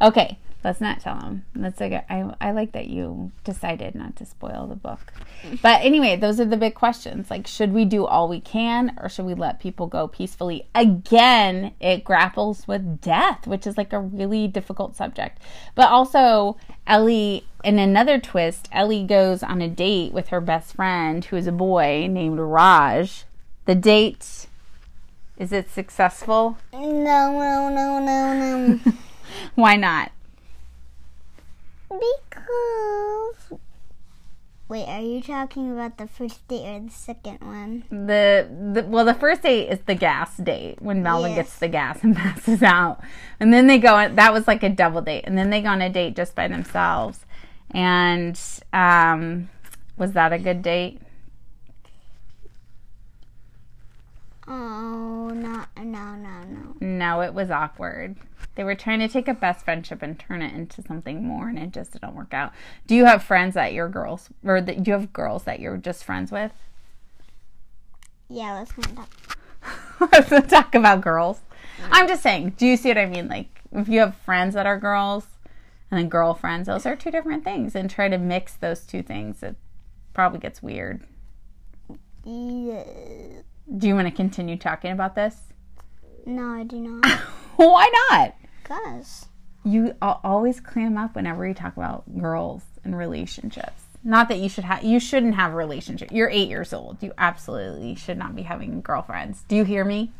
Okay, 0.00 0.38
let's 0.64 0.80
not 0.80 1.00
tell 1.00 1.18
them. 1.18 1.44
That's 1.54 1.78
good, 1.78 2.02
I, 2.08 2.34
I 2.40 2.50
like 2.50 2.72
that 2.72 2.88
you 2.88 3.32
decided 3.44 3.94
not 3.94 4.16
to 4.16 4.24
spoil 4.24 4.66
the 4.66 4.76
book. 4.76 5.12
But 5.62 5.82
anyway, 5.82 6.16
those 6.16 6.40
are 6.40 6.44
the 6.44 6.56
big 6.56 6.74
questions. 6.74 7.30
Like, 7.30 7.46
should 7.46 7.72
we 7.72 7.84
do 7.84 8.04
all 8.06 8.28
we 8.28 8.40
can 8.40 8.96
or 9.00 9.08
should 9.08 9.26
we 9.26 9.34
let 9.34 9.60
people 9.60 9.86
go 9.86 10.08
peacefully? 10.08 10.66
Again, 10.74 11.74
it 11.80 12.04
grapples 12.04 12.66
with 12.66 13.00
death, 13.00 13.46
which 13.46 13.66
is 13.66 13.76
like 13.76 13.92
a 13.92 14.00
really 14.00 14.48
difficult 14.48 14.96
subject. 14.96 15.40
But 15.74 15.90
also, 15.90 16.56
Ellie, 16.86 17.46
in 17.62 17.78
another 17.78 18.18
twist, 18.18 18.68
Ellie 18.72 19.04
goes 19.04 19.42
on 19.42 19.62
a 19.62 19.68
date 19.68 20.12
with 20.12 20.28
her 20.28 20.40
best 20.40 20.74
friend, 20.74 21.24
who 21.24 21.36
is 21.36 21.46
a 21.46 21.52
boy 21.52 22.08
named 22.10 22.40
Raj. 22.40 23.24
The 23.66 23.74
date 23.74 24.48
is 25.38 25.52
it 25.52 25.70
successful? 25.70 26.58
No, 26.72 26.80
no, 26.82 27.68
no, 27.68 28.00
no, 28.00 28.34
no. 28.34 28.80
Why 29.54 29.76
not? 29.76 30.10
Because. 31.88 33.58
Wait, 34.68 34.84
are 34.86 35.00
you 35.00 35.22
talking 35.22 35.72
about 35.72 35.96
the 35.96 36.06
first 36.06 36.46
date 36.46 36.66
or 36.66 36.80
the 36.80 36.90
second 36.90 37.38
one? 37.40 37.84
The, 37.88 38.46
the 38.74 38.84
well, 38.86 39.06
the 39.06 39.14
first 39.14 39.40
date 39.42 39.68
is 39.70 39.78
the 39.86 39.94
gas 39.94 40.36
date 40.36 40.82
when 40.82 41.02
Melvin 41.02 41.30
Yes. 41.30 41.38
gets 41.46 41.58
the 41.58 41.68
gas 41.68 42.04
and 42.04 42.14
passes 42.22 42.62
out, 42.62 43.00
and 43.40 43.50
then 43.52 43.66
they 43.66 43.78
go. 43.78 43.94
on 43.94 44.16
That 44.16 44.34
was 44.34 44.46
like 44.46 44.62
a 44.62 44.68
double 44.68 45.00
date, 45.00 45.24
and 45.26 45.38
then 45.38 45.48
they 45.48 45.62
go 45.62 45.68
on 45.68 45.80
a 45.80 45.88
date 45.88 46.14
just 46.16 46.34
by 46.34 46.48
themselves. 46.48 47.24
And 47.70 48.38
um, 48.74 49.48
was 49.96 50.12
that 50.12 50.32
a 50.34 50.38
good 50.38 50.60
date? 50.60 51.00
Oh, 54.46 55.30
no, 55.34 55.64
no, 55.82 56.14
no, 56.16 56.42
no. 56.44 56.76
No, 56.80 57.20
it 57.20 57.34
was 57.34 57.50
awkward. 57.50 58.16
They 58.58 58.64
were 58.64 58.74
trying 58.74 58.98
to 58.98 59.06
take 59.06 59.28
a 59.28 59.34
best 59.34 59.64
friendship 59.64 60.02
and 60.02 60.18
turn 60.18 60.42
it 60.42 60.52
into 60.52 60.82
something 60.82 61.24
more, 61.24 61.48
and 61.48 61.60
it 61.60 61.70
just 61.70 61.92
didn't 61.92 62.16
work 62.16 62.34
out. 62.34 62.52
Do 62.88 62.96
you 62.96 63.04
have 63.04 63.22
friends 63.22 63.54
that 63.54 63.72
you're 63.72 63.88
girls, 63.88 64.30
or 64.44 64.60
that 64.60 64.82
do 64.82 64.90
you 64.90 64.98
have 64.98 65.12
girls 65.12 65.44
that 65.44 65.60
you're 65.60 65.76
just 65.76 66.02
friends 66.02 66.32
with? 66.32 66.50
Yeah, 68.28 68.54
let's 68.54 68.76
not 68.96 69.08
talk. 70.00 70.28
Let's 70.28 70.50
talk 70.50 70.74
about 70.74 71.02
girls. 71.02 71.38
I'm 71.92 72.08
just 72.08 72.20
saying, 72.20 72.54
do 72.56 72.66
you 72.66 72.76
see 72.76 72.88
what 72.88 72.98
I 72.98 73.06
mean? 73.06 73.28
Like, 73.28 73.62
if 73.70 73.88
you 73.88 74.00
have 74.00 74.16
friends 74.16 74.54
that 74.54 74.66
are 74.66 74.76
girls 74.76 75.28
and 75.92 76.00
then 76.00 76.08
girlfriends, 76.08 76.66
those 76.66 76.84
are 76.84 76.96
two 76.96 77.12
different 77.12 77.44
things. 77.44 77.76
And 77.76 77.88
try 77.88 78.08
to 78.08 78.18
mix 78.18 78.56
those 78.56 78.80
two 78.80 79.04
things, 79.04 79.40
it 79.40 79.54
probably 80.14 80.40
gets 80.40 80.64
weird. 80.64 81.04
Yeah. 82.24 82.82
Do 83.76 83.86
you 83.86 83.94
want 83.94 84.08
to 84.08 84.12
continue 84.12 84.56
talking 84.56 84.90
about 84.90 85.14
this? 85.14 85.36
No, 86.26 86.54
I 86.54 86.64
do 86.64 86.80
not. 86.80 87.06
Why 87.56 87.88
not? 88.10 88.34
Because. 88.68 89.26
You 89.64 89.94
always 90.02 90.60
clam 90.60 90.96
up 90.96 91.14
whenever 91.16 91.46
you 91.46 91.54
talk 91.54 91.76
about 91.76 92.04
girls 92.18 92.62
and 92.84 92.96
relationships. 92.96 93.82
Not 94.04 94.28
that 94.28 94.38
you 94.38 94.48
should 94.48 94.64
have, 94.64 94.84
you 94.84 95.00
shouldn't 95.00 95.34
have 95.34 95.52
a 95.52 95.56
relationship. 95.56 96.10
You're 96.12 96.30
eight 96.30 96.48
years 96.48 96.72
old. 96.72 97.02
You 97.02 97.12
absolutely 97.18 97.94
should 97.94 98.16
not 98.18 98.36
be 98.36 98.42
having 98.42 98.80
girlfriends. 98.80 99.42
Do 99.48 99.56
you 99.56 99.64
hear 99.64 99.84
me? 99.84 100.12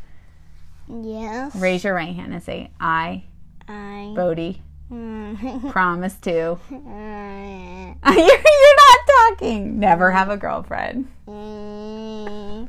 Yes. 0.89 1.55
Raise 1.55 1.85
your 1.85 1.95
right 1.95 2.15
hand 2.15 2.33
and 2.33 2.43
say, 2.43 2.71
I, 2.81 3.25
I. 3.69 4.13
Bodie, 4.17 4.63
Mm. 4.91 5.71
promise 5.71 6.15
to. 6.17 6.59
Mm. 6.71 7.97
you're, 8.07 8.15
you're 8.17 8.77
not 8.77 8.99
talking. 9.07 9.79
Never 9.79 10.11
have 10.11 10.31
a 10.31 10.37
girlfriend. 10.39 11.09
Mm. 11.27 12.69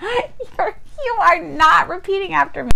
you're, 0.58 0.78
you 1.04 1.16
are 1.20 1.42
not 1.42 1.88
repeating 1.88 2.32
after 2.32 2.62
me. 2.62 2.70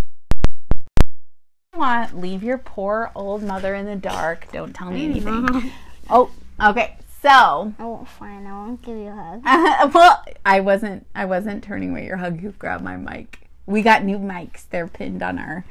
Want 1.81 2.21
leave 2.21 2.43
your 2.43 2.59
poor 2.59 3.11
old 3.14 3.43
mother 3.43 3.75
in 3.75 3.87
the 3.87 3.97
dark. 3.97 4.53
Don't 4.53 4.75
tell 4.75 4.90
me 4.90 5.07
anything. 5.07 5.73
Oh, 6.12 6.29
okay. 6.61 6.97
So, 7.23 7.31
I 7.79 7.85
won't 7.85 8.09
fine. 8.09 8.45
I 8.45 8.53
won't 8.53 8.83
give 8.83 8.97
you 8.97 9.07
a 9.07 9.40
hug. 9.45 9.95
well, 9.95 10.25
I 10.45 10.59
wasn't. 10.59 11.07
I 11.14 11.25
wasn't 11.25 11.62
turning 11.62 11.93
away 11.93 12.05
your 12.05 12.16
hug. 12.16 12.43
You 12.43 12.51
grabbed 12.59 12.85
my 12.85 12.97
mic. 12.97 13.49
We 13.64 13.81
got 13.81 14.05
new 14.05 14.19
mics. 14.19 14.64
They're 14.69 14.88
pinned 14.88 15.23
on 15.23 15.38
our 15.38 15.64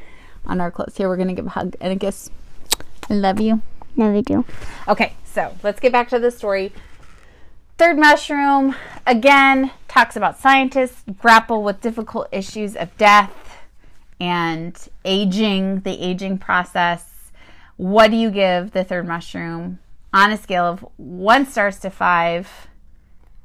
on 0.47 0.61
our 0.61 0.71
clothes. 0.71 0.97
Here, 0.97 1.09
we're 1.09 1.17
gonna 1.17 1.33
give 1.33 1.45
a 1.45 1.49
hug 1.49 1.75
and 1.81 1.93
a 1.93 1.95
kiss. 1.97 2.31
I 3.09 3.13
love 3.15 3.39
you. 3.39 3.61
No, 3.95 4.11
we 4.11 4.21
do. 4.21 4.45
Okay, 4.87 5.13
so 5.25 5.53
let's 5.61 5.79
get 5.79 5.91
back 5.91 6.09
to 6.09 6.19
the 6.19 6.31
story. 6.31 6.71
Third 7.77 7.99
mushroom 7.99 8.75
again 9.05 9.71
talks 9.87 10.15
about 10.15 10.39
scientists 10.39 11.03
grapple 11.19 11.61
with 11.61 11.81
difficult 11.81 12.29
issues 12.31 12.75
of 12.75 12.97
death 12.97 13.48
and 14.19 14.77
aging, 15.05 15.81
the 15.81 16.01
aging 16.01 16.37
process. 16.37 17.31
What 17.77 18.11
do 18.11 18.17
you 18.17 18.31
give 18.31 18.71
the 18.71 18.83
third 18.83 19.07
mushroom 19.07 19.79
on 20.13 20.31
a 20.31 20.37
scale 20.37 20.65
of 20.65 20.85
one 20.97 21.45
stars 21.45 21.79
to 21.79 21.89
five? 21.89 22.67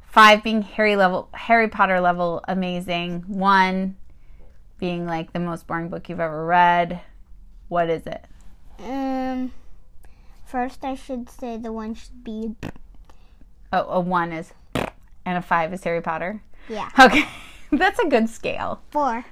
Five 0.06 0.42
being 0.42 0.62
Harry 0.62 0.96
level, 0.96 1.28
Harry 1.32 1.68
Potter 1.68 2.00
level, 2.00 2.44
amazing. 2.46 3.24
One 3.26 3.96
being 4.78 5.06
like 5.06 5.32
the 5.32 5.40
most 5.40 5.66
boring 5.66 5.88
book 5.88 6.08
you've 6.08 6.20
ever 6.20 6.44
read. 6.44 7.00
What 7.68 7.90
is 7.90 8.06
it? 8.06 8.24
Um. 8.78 9.52
First, 10.46 10.84
I 10.84 10.94
should 10.94 11.28
say 11.28 11.56
the 11.56 11.72
one 11.72 11.94
should 11.94 12.22
be. 12.22 12.54
Oh, 13.72 13.88
a 13.88 14.00
one 14.00 14.30
is, 14.32 14.52
and 14.74 15.38
a 15.38 15.42
five 15.42 15.72
is 15.72 15.82
Harry 15.82 16.00
Potter. 16.00 16.42
Yeah. 16.68 16.90
Okay, 16.98 17.26
that's 17.72 17.98
a 17.98 18.08
good 18.08 18.28
scale. 18.28 18.80
Four. 18.90 19.24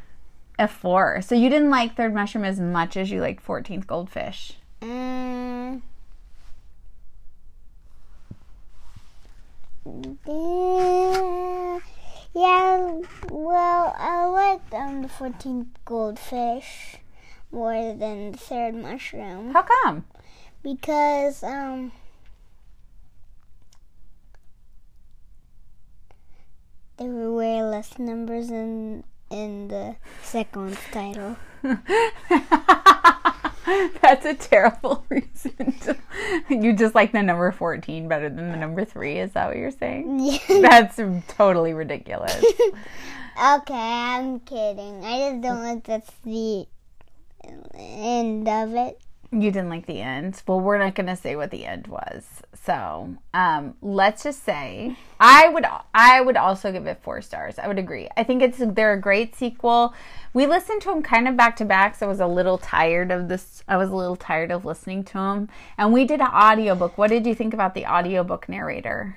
A 0.59 0.69
four. 0.69 1.21
So 1.23 1.35
you 1.35 1.49
didn't 1.49 1.71
like 1.71 1.97
Third 1.97 2.15
Mushroom 2.15 2.45
as 2.45 2.61
much 2.61 2.97
as 2.97 3.11
you 3.11 3.21
like 3.21 3.45
14th 3.45 3.87
Goldfish. 3.87 4.53
Um. 4.83 5.83
uh, 10.27 11.81
Yeah, 12.35 13.01
well, 13.31 13.95
I 13.99 14.25
liked 14.27 14.73
um, 14.75 15.03
the 15.03 15.09
14th 15.09 15.67
goldfish 15.85 16.97
more 17.51 17.95
than 17.95 18.33
the 18.33 18.39
third 18.39 18.75
mushroom 18.75 19.53
How 19.53 19.63
come? 19.63 20.07
because 20.63 21.43
um 21.43 21.93
there 26.97 27.09
were 27.09 27.33
way 27.35 27.63
less 27.63 27.99
numbers 27.99 28.51
in 28.51 29.05
in 29.33 29.69
the 29.69 29.97
second 30.23 30.79
title. 30.93 31.37
That's 34.03 34.27
a 34.27 34.35
terrible 34.35 35.05
reason. 35.11 35.73
To, 35.83 35.97
you 36.51 36.75
just 36.75 36.95
like 36.95 37.13
the 37.13 37.23
number 37.23 37.51
14 37.53 38.09
better 38.09 38.29
than 38.29 38.51
the 38.51 38.57
number 38.57 38.85
three. 38.85 39.19
Is 39.19 39.33
that 39.33 39.49
what 39.49 39.57
you're 39.57 39.71
saying? 39.71 40.21
Yeah. 40.49 40.61
That's 40.61 41.01
totally 41.29 41.73
ridiculous. 41.73 42.35
Okay, 42.35 43.75
I'm 43.75 44.41
kidding. 44.41 45.05
I 45.05 45.31
just 45.31 45.43
don't 45.43 45.63
like 45.63 45.85
that's 45.85 46.11
the 46.25 46.67
end 47.75 48.49
of 48.49 48.75
it. 48.75 49.01
You 49.35 49.51
didn't 49.51 49.71
like 49.71 49.87
the 49.87 50.01
end. 50.01 50.43
Well, 50.47 50.61
we're 50.61 50.79
not 50.79 50.95
going 50.95 51.07
to 51.07 51.17
say 51.17 51.37
what 51.37 51.51
the 51.51 51.65
end 51.65 51.87
was. 51.87 52.27
So, 52.65 53.17
um, 53.33 53.75
let's 53.81 54.25
just 54.25 54.45
say 54.45 54.95
I 55.19 55.49
would 55.49 55.65
I 55.95 56.21
would 56.21 56.37
also 56.37 56.71
give 56.71 56.87
it 56.87 57.01
four 57.03 57.23
stars. 57.23 57.59
I 57.59 57.67
would 57.67 57.79
agree. 57.79 58.09
I 58.15 58.25
think 58.25 58.43
it's 58.43 58.59
they're 58.59 58.93
a 58.93 59.01
great 59.01 59.35
sequel. 59.35 59.95
We 60.35 60.47
listened 60.47 60.83
to 60.83 60.91
them 60.91 61.03
kind 61.03 61.27
of 61.29 61.37
back 61.37 61.57
to 61.57 61.65
back, 61.65 61.95
so 61.95 62.07
I 62.07 62.09
was 62.11 62.21
a 62.21 62.27
little 62.27 62.59
tired 62.59 63.11
of 63.11 63.29
this. 63.29 63.65
I 63.67 63.79
was 63.79 63.89
a 63.89 63.97
little 63.97 64.17
tired 64.17 64.51
of 64.51 64.67
listening 64.67 65.03
to 65.05 65.15
them. 65.15 65.49
And 65.79 65.95
we 65.95 66.05
did 66.05 66.21
an 66.21 66.27
audiobook. 66.27 66.99
What 66.99 67.09
did 67.09 67.25
you 67.25 67.35
think 67.35 67.55
about 67.55 67.75
the 67.75 67.87
audiobook 67.87 68.51
narrator? 68.51 69.17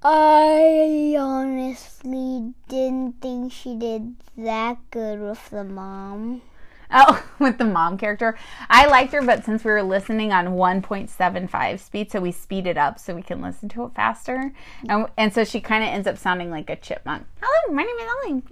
I 0.00 1.16
honestly 1.18 2.54
didn't 2.68 3.20
think 3.20 3.52
she 3.52 3.74
did 3.74 4.14
that 4.36 4.78
good 4.92 5.18
with 5.18 5.50
the 5.50 5.64
mom. 5.64 6.42
Oh, 6.90 7.22
with 7.38 7.58
the 7.58 7.64
mom 7.64 7.98
character. 7.98 8.38
I 8.70 8.86
liked 8.86 9.12
her, 9.12 9.22
but 9.22 9.44
since 9.44 9.64
we 9.64 9.70
were 9.70 9.82
listening 9.82 10.32
on 10.32 10.48
1.75 10.48 11.78
speed, 11.78 12.10
so 12.10 12.20
we 12.20 12.32
speed 12.32 12.66
it 12.66 12.76
up 12.76 12.98
so 12.98 13.14
we 13.14 13.22
can 13.22 13.42
listen 13.42 13.68
to 13.70 13.84
it 13.84 13.94
faster. 13.94 14.52
And, 14.88 15.06
and 15.16 15.32
so 15.32 15.44
she 15.44 15.60
kind 15.60 15.84
of 15.84 15.90
ends 15.90 16.06
up 16.06 16.18
sounding 16.18 16.50
like 16.50 16.70
a 16.70 16.76
chipmunk. 16.76 17.26
Hello, 17.40 17.74
my 17.74 17.82
name 17.82 17.96
is 17.96 18.08
Ellie. 18.24 18.42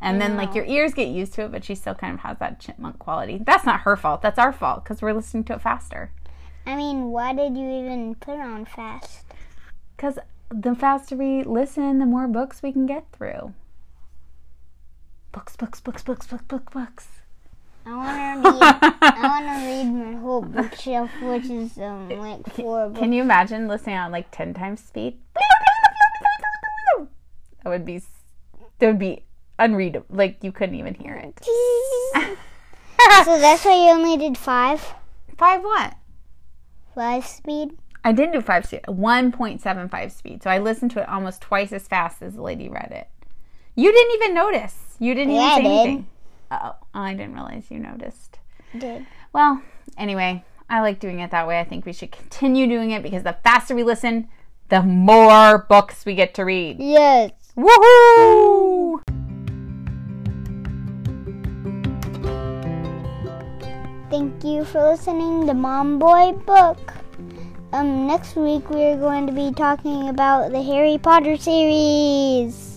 And 0.00 0.20
then, 0.20 0.36
like, 0.36 0.54
your 0.54 0.64
ears 0.64 0.94
get 0.94 1.08
used 1.08 1.34
to 1.34 1.42
it, 1.42 1.52
but 1.52 1.64
she 1.64 1.74
still 1.74 1.94
kind 1.94 2.14
of 2.14 2.20
has 2.20 2.38
that 2.38 2.60
chipmunk 2.60 2.98
quality. 2.98 3.38
That's 3.44 3.64
not 3.64 3.80
her 3.80 3.96
fault. 3.96 4.22
That's 4.22 4.38
our 4.38 4.52
fault 4.52 4.84
because 4.84 5.02
we're 5.02 5.12
listening 5.12 5.44
to 5.44 5.54
it 5.54 5.62
faster. 5.62 6.12
I 6.64 6.76
mean, 6.76 7.10
why 7.10 7.32
did 7.32 7.56
you 7.56 7.70
even 7.70 8.14
put 8.16 8.34
it 8.34 8.40
on 8.40 8.64
fast? 8.64 9.24
Because 9.96 10.18
the 10.50 10.74
faster 10.74 11.16
we 11.16 11.42
listen, 11.42 11.98
the 11.98 12.06
more 12.06 12.28
books 12.28 12.62
we 12.62 12.72
can 12.72 12.86
get 12.86 13.06
through. 13.12 13.54
Books, 15.36 15.54
books, 15.54 15.80
books, 15.80 16.02
books, 16.02 16.26
books, 16.26 16.44
books, 16.48 16.72
books. 16.72 17.08
I 17.84 17.94
want 17.94 18.42
to 18.42 18.50
read. 18.52 18.58
I 19.02 19.20
want 19.22 19.44
to 19.44 19.66
read 19.66 19.84
my 19.92 20.18
whole 20.18 20.40
bookshelf, 20.40 21.10
which 21.20 21.44
is 21.44 21.76
um 21.76 22.08
like 22.08 22.54
four 22.54 22.88
books. 22.88 22.98
Can 22.98 23.12
you 23.12 23.20
imagine 23.20 23.68
listening 23.68 23.96
on 23.96 24.12
like 24.12 24.30
10 24.30 24.54
times 24.54 24.80
speed? 24.82 25.18
That 27.62 27.66
would 27.66 27.84
be, 27.84 28.00
that 28.78 28.86
would 28.86 28.98
be 28.98 29.24
unreadable. 29.58 30.06
Like 30.08 30.42
you 30.42 30.52
couldn't 30.52 30.76
even 30.76 30.94
hear 30.94 31.14
it. 31.16 31.38
so 33.26 33.38
that's 33.38 33.66
why 33.66 33.74
you 33.74 33.90
only 33.90 34.16
did 34.16 34.38
five, 34.38 34.94
Five 35.36 35.62
what? 35.62 35.96
five 36.94 37.26
speed. 37.26 37.76
I 38.02 38.12
didn't 38.12 38.32
do 38.32 38.40
five 38.40 38.64
speed, 38.64 38.84
1.75 38.88 40.12
speed. 40.12 40.42
So 40.42 40.48
I 40.48 40.56
listened 40.56 40.92
to 40.92 41.02
it 41.02 41.08
almost 41.10 41.42
twice 41.42 41.72
as 41.72 41.86
fast 41.86 42.22
as 42.22 42.36
the 42.36 42.42
lady 42.42 42.70
read 42.70 42.90
it. 42.90 43.08
You 43.74 43.92
didn't 43.92 44.14
even 44.14 44.32
notice. 44.34 44.85
You 44.98 45.14
didn't 45.14 45.34
Yeah, 45.34 45.52
even 45.52 45.56
say 45.56 45.62
did. 45.62 45.68
anything. 45.86 46.06
Oh, 46.50 46.74
I 46.94 47.12
didn't 47.14 47.34
realize 47.34 47.64
you 47.70 47.78
noticed. 47.78 48.38
Did 48.76 49.06
Well, 49.32 49.62
anyway, 49.98 50.44
I 50.70 50.80
like 50.80 50.98
doing 51.00 51.20
it 51.20 51.30
that 51.30 51.46
way. 51.46 51.58
I 51.60 51.64
think 51.64 51.84
we 51.86 51.92
should 51.92 52.10
continue 52.12 52.66
doing 52.66 52.90
it 52.92 53.02
because 53.02 53.22
the 53.22 53.36
faster 53.44 53.74
we 53.74 53.82
listen, 53.82 54.28
the 54.68 54.82
more 54.82 55.58
books 55.68 56.04
we 56.06 56.14
get 56.14 56.34
to 56.34 56.44
read. 56.44 56.78
yes. 56.80 57.30
Woohoo! 57.56 59.00
Thank 64.10 64.44
you 64.44 64.64
for 64.64 64.90
listening 64.90 65.46
to 65.46 65.54
Mom 65.54 65.98
Boy 65.98 66.32
Book. 66.32 66.78
Um, 67.72 68.06
next 68.06 68.36
week 68.36 68.70
we 68.70 68.84
are 68.84 68.96
going 68.96 69.26
to 69.26 69.32
be 69.32 69.52
talking 69.52 70.08
about 70.08 70.52
the 70.52 70.62
Harry 70.62 70.96
Potter 70.98 71.36
series. 71.36 72.75